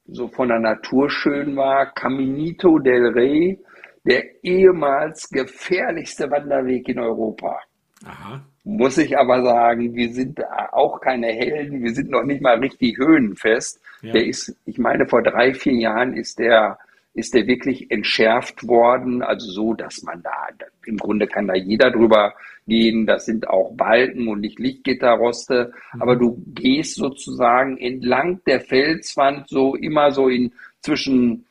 [0.05, 3.59] so von der Natur schön war, Caminito del Rey,
[4.05, 7.59] der ehemals gefährlichste Wanderweg in Europa.
[8.05, 8.41] Aha.
[8.63, 10.39] Muss ich aber sagen, wir sind
[10.71, 13.81] auch keine Helden, wir sind noch nicht mal richtig höhenfest.
[14.01, 14.13] Ja.
[14.13, 16.77] Der ist, ich meine, vor drei, vier Jahren ist der
[17.17, 20.47] ist der wirklich entschärft worden, also so, dass man da,
[20.85, 22.35] im Grunde kann da jeder drüber
[22.67, 26.01] gehen, das sind auch Balken und nicht Lichtgitterroste, mhm.
[26.01, 31.45] aber du gehst sozusagen entlang der Felswand so immer so in zwischen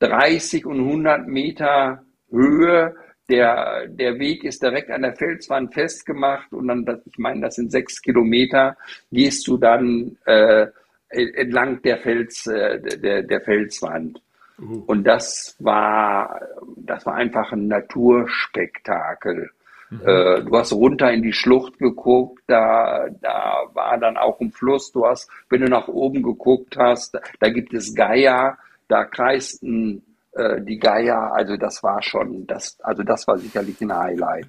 [0.00, 2.96] 30 und 100 Meter Höhe.
[3.30, 7.70] Der, der Weg ist direkt an der Felswand festgemacht und dann, ich meine, das sind
[7.70, 8.76] sechs Kilometer,
[9.10, 10.66] gehst du dann äh,
[11.08, 14.20] entlang der Fels, äh, der, der Felswand.
[14.62, 14.84] Uh.
[14.86, 16.40] Und das war,
[16.76, 19.50] das war einfach ein Naturspektakel.
[19.90, 20.00] Mhm.
[20.06, 24.92] Äh, du hast runter in die Schlucht geguckt, da, da war dann auch ein Fluss.
[24.92, 28.56] Du hast, wenn du nach oben geguckt hast, da gibt es Geier,
[28.88, 30.02] da kreisten
[30.32, 31.32] äh, die Geier.
[31.34, 34.46] Also das war schon, das, also das war sicherlich ein Highlight.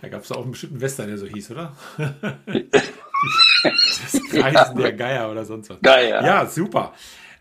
[0.00, 1.72] Da gab es auch einen bestimmten Western, der so hieß, oder?
[3.62, 4.82] das Kreisen ja.
[4.82, 5.80] der Geier oder sonst was.
[5.80, 6.24] Geier.
[6.24, 6.92] Ja, super.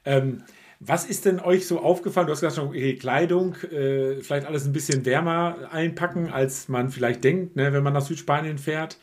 [0.06, 0.43] Ähm,
[0.80, 2.27] was ist denn euch so aufgefallen?
[2.27, 7.23] Du hast gesagt, okay, Kleidung, äh, vielleicht alles ein bisschen wärmer einpacken, als man vielleicht
[7.23, 8.97] denkt, ne, wenn man nach Südspanien fährt.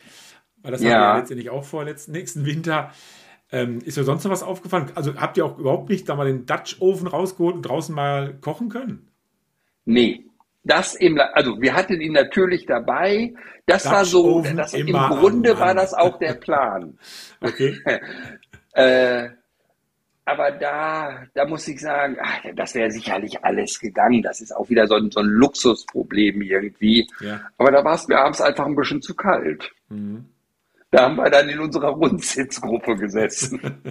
[0.63, 0.89] Weil das ja.
[0.89, 2.91] haben wir ja letztendlich auch vor letzten, nächsten Winter.
[3.51, 4.91] Ähm, ist dir sonst noch was aufgefallen?
[4.95, 8.69] Also habt ihr auch überhaupt nicht da mal den Dutch-Ofen rausgeholt und draußen mal kochen
[8.69, 9.11] können?
[9.85, 10.25] Nee,
[10.63, 13.33] das im, also wir hatten ihn natürlich dabei.
[13.67, 16.97] Das Dutch war so, das, im Grunde war das auch der Plan.
[17.41, 17.77] okay.
[18.73, 19.29] äh,
[20.27, 24.21] aber da, da muss ich sagen, ach, das wäre sicherlich alles gegangen.
[24.21, 27.07] Das ist auch wieder so ein, so ein Luxusproblem irgendwie.
[27.21, 27.39] Ja.
[27.57, 29.71] Aber da war es mir abends einfach ein bisschen zu kalt.
[29.87, 30.25] Mhm.
[30.91, 33.61] Da haben wir dann in unserer Rundsitzgruppe gesessen.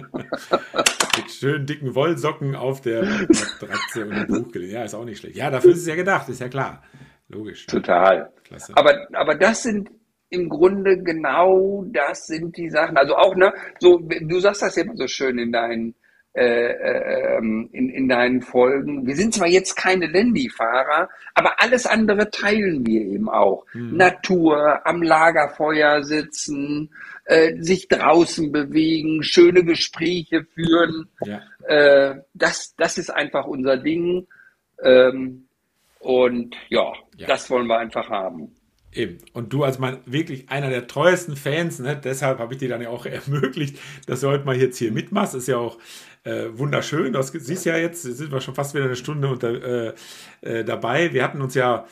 [1.17, 4.75] Mit schönen dicken Wollsocken auf der Matratze und dem Buch gelesen.
[4.75, 5.37] Ja, ist auch nicht schlecht.
[5.37, 6.83] Ja, dafür ist es ja gedacht, ist ja klar.
[7.29, 7.65] Logisch.
[7.65, 8.31] Total.
[8.43, 8.73] Klasse.
[8.75, 9.89] Aber, aber das sind
[10.29, 12.95] im Grunde genau das sind die Sachen.
[12.95, 15.95] Also auch, ne, so, du sagst das ja immer so schön in deinen
[16.37, 19.07] äh, ähm, in, in deinen Folgen.
[19.07, 23.65] Wir sind zwar jetzt keine Landy-Fahrer, aber alles andere teilen wir eben auch.
[23.73, 23.97] Mhm.
[23.97, 26.91] Natur, am Lagerfeuer sitzen,
[27.25, 31.09] äh, sich draußen bewegen, schöne Gespräche führen.
[31.25, 31.41] Ja.
[31.67, 34.27] Äh, das, das ist einfach unser Ding.
[34.83, 35.47] Ähm,
[35.99, 38.55] und ja, ja, das wollen wir einfach haben.
[38.93, 39.17] Eben.
[39.33, 42.81] Und du als mein wirklich einer der treuesten Fans, ne, deshalb habe ich dir dann
[42.81, 43.77] ja auch ermöglicht,
[44.07, 45.35] dass du heute mal jetzt hier mitmachst.
[45.35, 45.77] Ist ja auch
[46.27, 47.13] äh, wunderschön.
[47.13, 49.93] Du siehst ja jetzt, sind wir schon fast wieder eine Stunde unter, äh,
[50.41, 51.13] äh, dabei.
[51.13, 51.85] Wir hatten uns ja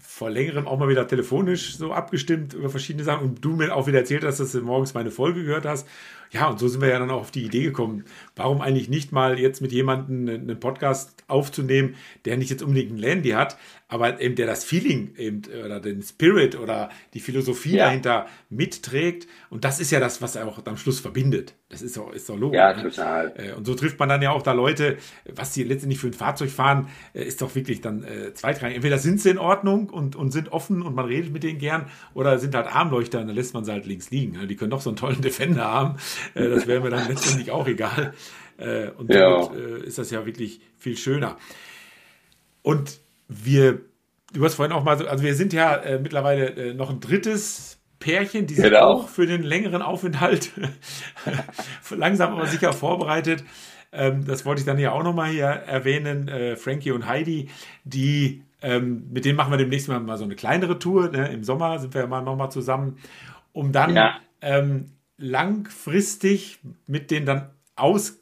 [0.00, 3.86] vor längerem auch mal wieder telefonisch so abgestimmt über verschiedene Sachen und du mir auch
[3.86, 5.86] wieder erzählt hast, dass du morgens meine Folge gehört hast.
[6.30, 8.04] Ja, und so sind wir ja dann auch auf die Idee gekommen,
[8.36, 12.98] warum eigentlich nicht mal jetzt mit jemandem einen Podcast aufzunehmen, der nicht jetzt unbedingt ein
[12.98, 13.56] Landy hat,
[13.88, 17.86] aber eben der das Feeling eben oder den Spirit oder die Philosophie ja.
[17.86, 19.26] dahinter mitträgt.
[19.48, 21.54] Und das ist ja das, was auch am Schluss verbindet.
[21.70, 22.58] Das ist doch, ist doch logisch.
[22.58, 22.82] Ja, ne?
[22.82, 23.32] total.
[23.36, 24.98] Äh, und so trifft man dann ja auch da Leute,
[25.34, 28.76] was sie letztendlich für ein Fahrzeug fahren, äh, ist doch wirklich dann äh, zweitrangig.
[28.76, 31.86] Entweder sind sie in Ordnung und, und sind offen und man redet mit denen gern
[32.12, 34.38] oder sind halt Armleuchter und dann lässt man sie halt links liegen.
[34.38, 34.46] Ne?
[34.46, 35.96] Die können doch so einen tollen Defender haben.
[36.34, 38.12] Das wäre mir dann letztendlich auch egal.
[38.96, 39.42] Und ja.
[39.42, 41.36] somit ist das ja wirklich viel schöner.
[42.62, 43.80] Und wir,
[44.32, 47.00] du hast vorhin auch mal so, also wir sind ja äh, mittlerweile äh, noch ein
[47.00, 48.92] drittes Pärchen, die sind genau.
[48.92, 50.52] auch für den längeren Aufenthalt
[51.90, 53.44] langsam aber sicher vorbereitet.
[53.90, 56.28] Ähm, das wollte ich dann ja auch nochmal hier erwähnen.
[56.28, 57.48] Äh, Frankie und Heidi,
[57.84, 61.08] die, ähm, mit denen machen wir demnächst mal, mal so eine kleinere Tour.
[61.08, 61.28] Ne?
[61.28, 62.98] Im Sommer sind wir ja mal nochmal zusammen,
[63.52, 64.18] um dann ja.
[64.42, 68.18] ähm, langfristig mit denen dann aus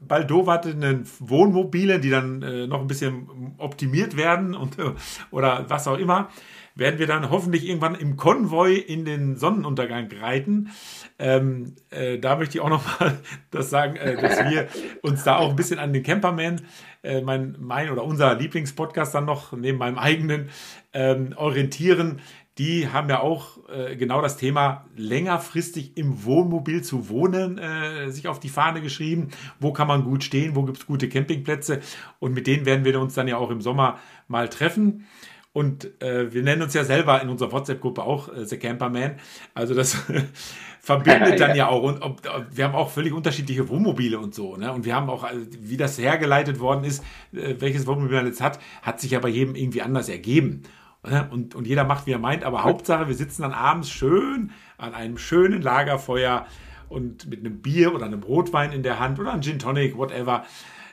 [0.00, 4.76] bald wartenden Wohnmobile, die dann äh, noch ein bisschen optimiert werden und,
[5.30, 6.30] oder was auch immer,
[6.78, 10.70] werden wir dann hoffentlich irgendwann im Konvoi in den Sonnenuntergang reiten.
[11.18, 13.18] Ähm, äh, da möchte ich auch noch mal
[13.50, 14.68] das sagen, äh, dass wir
[15.02, 16.60] uns da auch ein bisschen an den Camperman,
[17.02, 20.50] äh, mein, mein oder unser Lieblingspodcast dann noch neben meinem eigenen
[20.92, 22.20] ähm, orientieren
[22.58, 28.26] die haben ja auch äh, genau das Thema längerfristig im Wohnmobil zu wohnen äh, sich
[28.26, 29.28] auf die Fahne geschrieben.
[29.60, 30.56] Wo kann man gut stehen?
[30.56, 31.80] Wo gibt es gute Campingplätze?
[32.18, 35.06] Und mit denen werden wir uns dann ja auch im Sommer mal treffen.
[35.52, 39.16] Und äh, wir nennen uns ja selber in unserer WhatsApp-Gruppe auch äh, The Camperman.
[39.54, 39.96] Also das
[40.80, 41.82] verbindet dann ja auch.
[41.82, 44.56] Und ob, ob, wir haben auch völlig unterschiedliche Wohnmobile und so.
[44.56, 44.72] Ne?
[44.72, 47.02] Und wir haben auch, also, wie das hergeleitet worden ist,
[47.32, 50.62] äh, welches Wohnmobil man jetzt hat, hat sich ja bei jedem irgendwie anders ergeben.
[51.06, 51.28] Ne?
[51.30, 54.94] Und, und jeder macht, wie er meint, aber Hauptsache, wir sitzen dann abends schön an
[54.94, 56.46] einem schönen Lagerfeuer
[56.88, 60.44] und mit einem Bier oder einem Rotwein in der Hand oder einem Gin Tonic, whatever,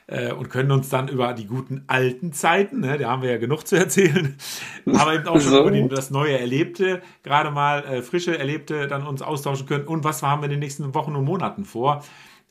[0.06, 3.38] äh, und können uns dann über die guten alten Zeiten, ne, da haben wir ja
[3.38, 4.36] genug zu erzählen,
[4.86, 5.68] aber eben auch schon so.
[5.68, 10.22] über das neue Erlebte, gerade mal äh, frische Erlebte, dann uns austauschen können und was
[10.22, 12.04] haben wir in den nächsten Wochen und Monaten vor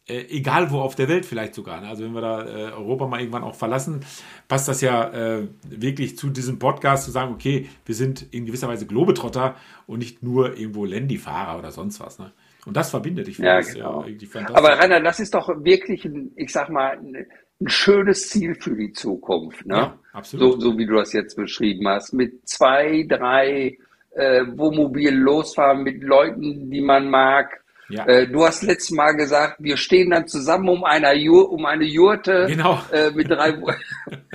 [0.08, 1.82] äh, egal wo auf der Welt vielleicht sogar.
[1.82, 1.88] Ne?
[1.88, 4.01] Also wenn wir da äh, Europa mal irgendwann auch verlassen,
[4.47, 8.68] passt das ja äh, wirklich zu diesem Podcast zu sagen, okay, wir sind in gewisser
[8.68, 9.56] Weise Globetrotter
[9.88, 12.20] und nicht nur irgendwo Landy-Fahrer oder sonst was.
[12.20, 12.32] Ne?
[12.66, 13.28] Und das verbindet.
[13.28, 14.06] Ich ja, genau.
[14.06, 17.26] ja Aber Rainer, das ist doch wirklich, ein, ich sag mal, ein,
[17.62, 19.66] ein schönes Ziel für die Zukunft.
[19.66, 19.76] Ne?
[19.76, 20.62] Ja, absolut.
[20.62, 22.14] So, so wie du das jetzt beschrieben hast.
[22.14, 23.78] Mit zwei, drei
[24.12, 28.06] äh, Wohnmobil losfahren, mit Leuten, die man mag, ja.
[28.06, 31.86] Äh, du hast letztes Mal gesagt, wir stehen dann zusammen um, einer Jur um eine
[31.86, 32.82] Jurte genau.
[32.92, 33.54] äh, mit drei.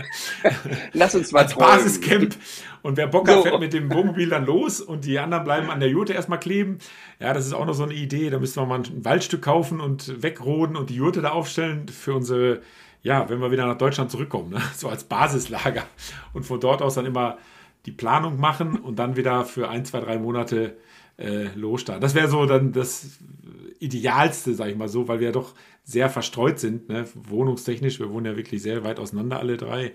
[0.93, 2.37] Lass uns mal Als Basiscamp.
[2.83, 3.43] Und wer Bock hat, so.
[3.43, 6.79] fährt mit dem Wohnmobil dann los und die anderen bleiben an der Jurte erstmal kleben.
[7.19, 8.31] Ja, das ist auch noch so eine Idee.
[8.31, 12.15] Da müssen wir mal ein Waldstück kaufen und wegroden und die Jurte da aufstellen für
[12.15, 12.63] unsere,
[13.03, 14.63] ja, wenn wir wieder nach Deutschland zurückkommen, ne?
[14.77, 15.83] so als Basislager.
[16.33, 17.37] Und von dort aus dann immer
[17.87, 20.77] die Planung machen und dann wieder für ein, zwei, drei Monate
[21.21, 22.01] äh, losstarten.
[22.01, 23.19] Das wäre so dann das
[23.79, 25.55] Idealste, sage ich mal so, weil wir ja doch
[25.85, 27.07] sehr verstreut sind, ne?
[27.15, 28.01] wohnungstechnisch.
[28.01, 29.93] Wir wohnen ja wirklich sehr weit auseinander, alle drei.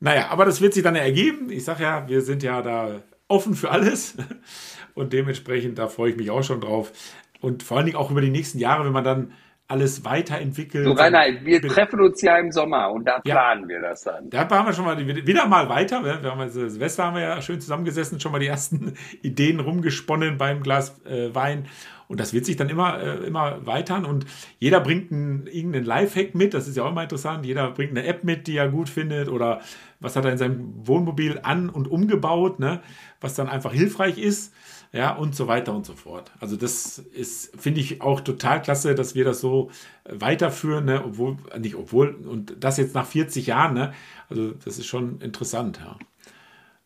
[0.00, 1.50] Naja, aber das wird sich dann ergeben.
[1.50, 4.16] Ich sage ja, wir sind ja da offen für alles
[4.94, 6.92] und dementsprechend, da freue ich mich auch schon drauf.
[7.40, 9.32] Und vor allen Dingen auch über die nächsten Jahre, wenn man dann
[9.68, 10.84] alles weiterentwickeln.
[10.84, 13.68] So, Rainer, wir treffen uns ja im Sommer und da planen ja.
[13.68, 14.30] wir das dann.
[14.30, 16.02] Da waren wir schon mal wieder mal weiter.
[16.02, 20.38] Wir haben also Silvester haben wir ja schön zusammengesessen, schon mal die ersten Ideen rumgesponnen
[20.38, 21.66] beim Glas äh, Wein.
[22.08, 24.06] Und das wird sich dann immer, äh, immer weitern.
[24.06, 24.24] Und
[24.58, 26.54] jeder bringt einen, irgendeinen Lifehack mit.
[26.54, 27.44] Das ist ja auch immer interessant.
[27.44, 29.28] Jeder bringt eine App mit, die er gut findet.
[29.28, 29.60] Oder
[30.00, 32.80] was hat er in seinem Wohnmobil an- und umgebaut, ne?
[33.20, 34.54] was dann einfach hilfreich ist
[34.92, 36.30] ja, und so weiter und so fort.
[36.40, 39.70] Also das ist, finde ich auch total klasse, dass wir das so
[40.04, 41.04] weiterführen, ne?
[41.04, 43.92] obwohl, nicht obwohl, und das jetzt nach 40 Jahren, ne?
[44.30, 45.98] also das ist schon interessant, ja.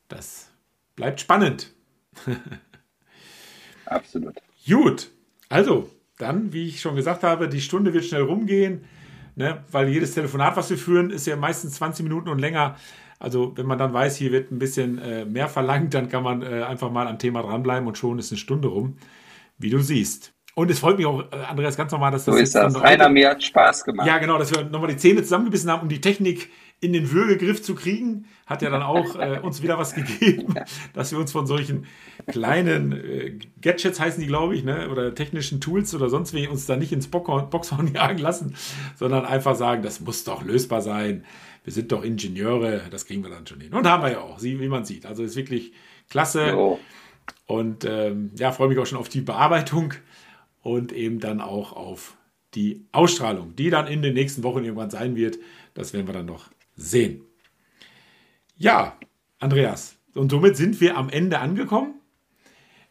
[0.08, 0.50] Das
[0.96, 1.72] bleibt spannend.
[3.86, 4.34] Absolut.
[4.66, 5.10] Gut,
[5.48, 8.84] also dann, wie ich schon gesagt habe, die Stunde wird schnell rumgehen,
[9.36, 9.64] ne?
[9.70, 12.76] weil jedes Telefonat, was wir führen, ist ja meistens 20 Minuten und länger.
[13.22, 16.42] Also wenn man dann weiß, hier wird ein bisschen äh, mehr verlangt, dann kann man
[16.42, 18.96] äh, einfach mal am Thema dranbleiben und schon ist eine Stunde rum,
[19.58, 20.32] wie du siehst.
[20.54, 22.34] Und es freut mich auch, äh, Andreas, ganz normal, dass das.
[22.34, 22.82] So ist das.
[22.82, 24.08] Rainer, mir hat Spaß gemacht.
[24.08, 26.50] Ja, genau, dass wir nochmal die Zähne zusammengebissen haben, um die Technik
[26.80, 28.26] in den Würgegriff zu kriegen.
[28.44, 30.56] Hat ja dann auch äh, uns wieder was gegeben,
[30.92, 31.86] dass wir uns von solchen
[32.26, 34.90] kleinen äh, Gadgets heißen die, glaube ich, ne?
[34.90, 38.56] oder technischen Tools oder sonst wie uns da nicht ins Boxhorn jagen lassen,
[38.96, 41.24] sondern einfach sagen, das muss doch lösbar sein
[41.64, 43.72] wir sind doch Ingenieure, das kriegen wir dann schon hin.
[43.72, 45.06] Und haben wir ja auch, wie man sieht.
[45.06, 45.72] Also ist wirklich
[46.08, 46.50] klasse.
[46.50, 46.80] Jo.
[47.46, 49.94] Und ähm, ja, freue mich auch schon auf die Bearbeitung.
[50.62, 52.16] und eben dann auch auf
[52.54, 55.38] die Ausstrahlung, die dann in den nächsten Wochen irgendwann sein wird.
[55.74, 57.22] Das werden wir dann noch sehen.
[58.56, 58.96] Ja,
[59.38, 61.94] Andreas, und somit sind wir am Ende angekommen.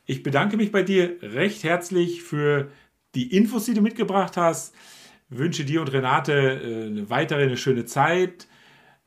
[0.05, 2.71] Ich bedanke mich bei dir recht herzlich für
[3.15, 4.73] die Infos, die du mitgebracht hast.
[5.29, 8.47] Wünsche dir und Renate äh, eine weitere eine schöne Zeit.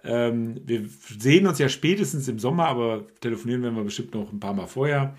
[0.05, 0.85] Ähm, wir
[1.19, 4.67] sehen uns ja spätestens im Sommer, aber telefonieren werden wir bestimmt noch ein paar Mal
[4.67, 5.15] vorher.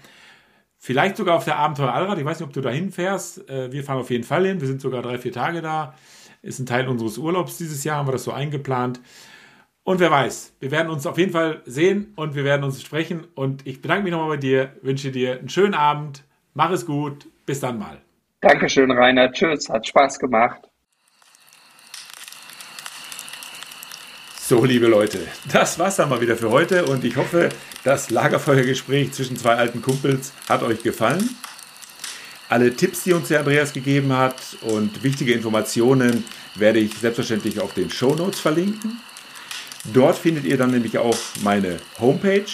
[0.77, 2.19] Vielleicht sogar auf der Abenteuer Allrad.
[2.19, 3.49] Ich weiß nicht, ob du da hinfährst.
[3.49, 4.61] Äh, wir fahren auf jeden Fall hin.
[4.61, 5.95] Wir sind sogar drei, vier Tage da.
[6.41, 9.01] Ist ein Teil unseres Urlaubs dieses Jahr, haben wir das so eingeplant.
[9.83, 13.25] Und wer weiß, wir werden uns auf jeden Fall sehen und wir werden uns sprechen.
[13.33, 16.23] Und ich bedanke mich nochmal bei dir, wünsche dir einen schönen Abend.
[16.53, 17.27] Mach es gut.
[17.45, 18.01] Bis dann mal.
[18.41, 19.31] Dankeschön, Rainer.
[19.31, 19.69] Tschüss.
[19.69, 20.69] Hat Spaß gemacht.
[24.47, 25.17] So, liebe Leute,
[25.51, 27.49] das war's dann mal wieder für heute und ich hoffe,
[27.83, 31.27] das Lagerfeuergespräch zwischen zwei alten Kumpels hat euch gefallen.
[32.47, 37.73] Alle Tipps, die uns der Andreas gegeben hat und wichtige Informationen werde ich selbstverständlich auf
[37.73, 39.01] den Show Notes verlinken.
[39.85, 42.45] Dort findet ihr dann nämlich auch meine Homepage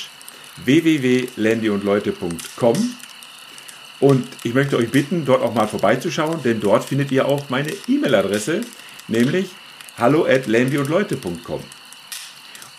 [0.63, 2.95] www.landyundleute.com
[3.99, 7.73] und ich möchte euch bitten, dort auch mal vorbeizuschauen, denn dort findet ihr auch meine
[7.89, 8.61] E-Mail-Adresse,
[9.09, 9.49] nämlich
[9.97, 11.59] hallo at landyundleute.com.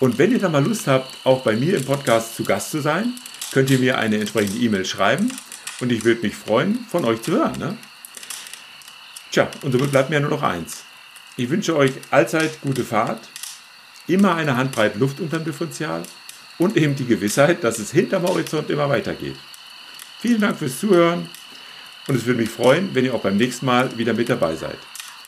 [0.02, 2.80] Und wenn ihr dann mal Lust habt, auch bei mir im Podcast zu Gast zu
[2.80, 3.14] sein,
[3.52, 5.30] könnt ihr mir eine entsprechende E-Mail schreiben
[5.78, 7.56] und ich würde mich freuen, von euch zu hören.
[7.56, 7.76] Ne?
[9.30, 10.82] Tja, und somit bleibt mir nur noch eins.
[11.36, 13.28] Ich wünsche euch allzeit gute Fahrt,
[14.08, 16.02] immer eine Handbreit Luft unterm Differential
[16.58, 19.36] und eben die Gewissheit, dass es hinterm Horizont immer weitergeht.
[20.18, 21.30] Vielen Dank fürs Zuhören
[22.08, 24.78] und es würde mich freuen, wenn ihr auch beim nächsten Mal wieder mit dabei seid.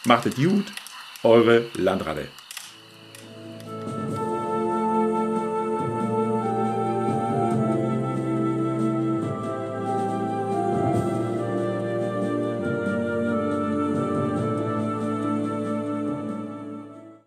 [0.04, 0.66] Macht es gut,
[1.22, 2.26] eure Landrade.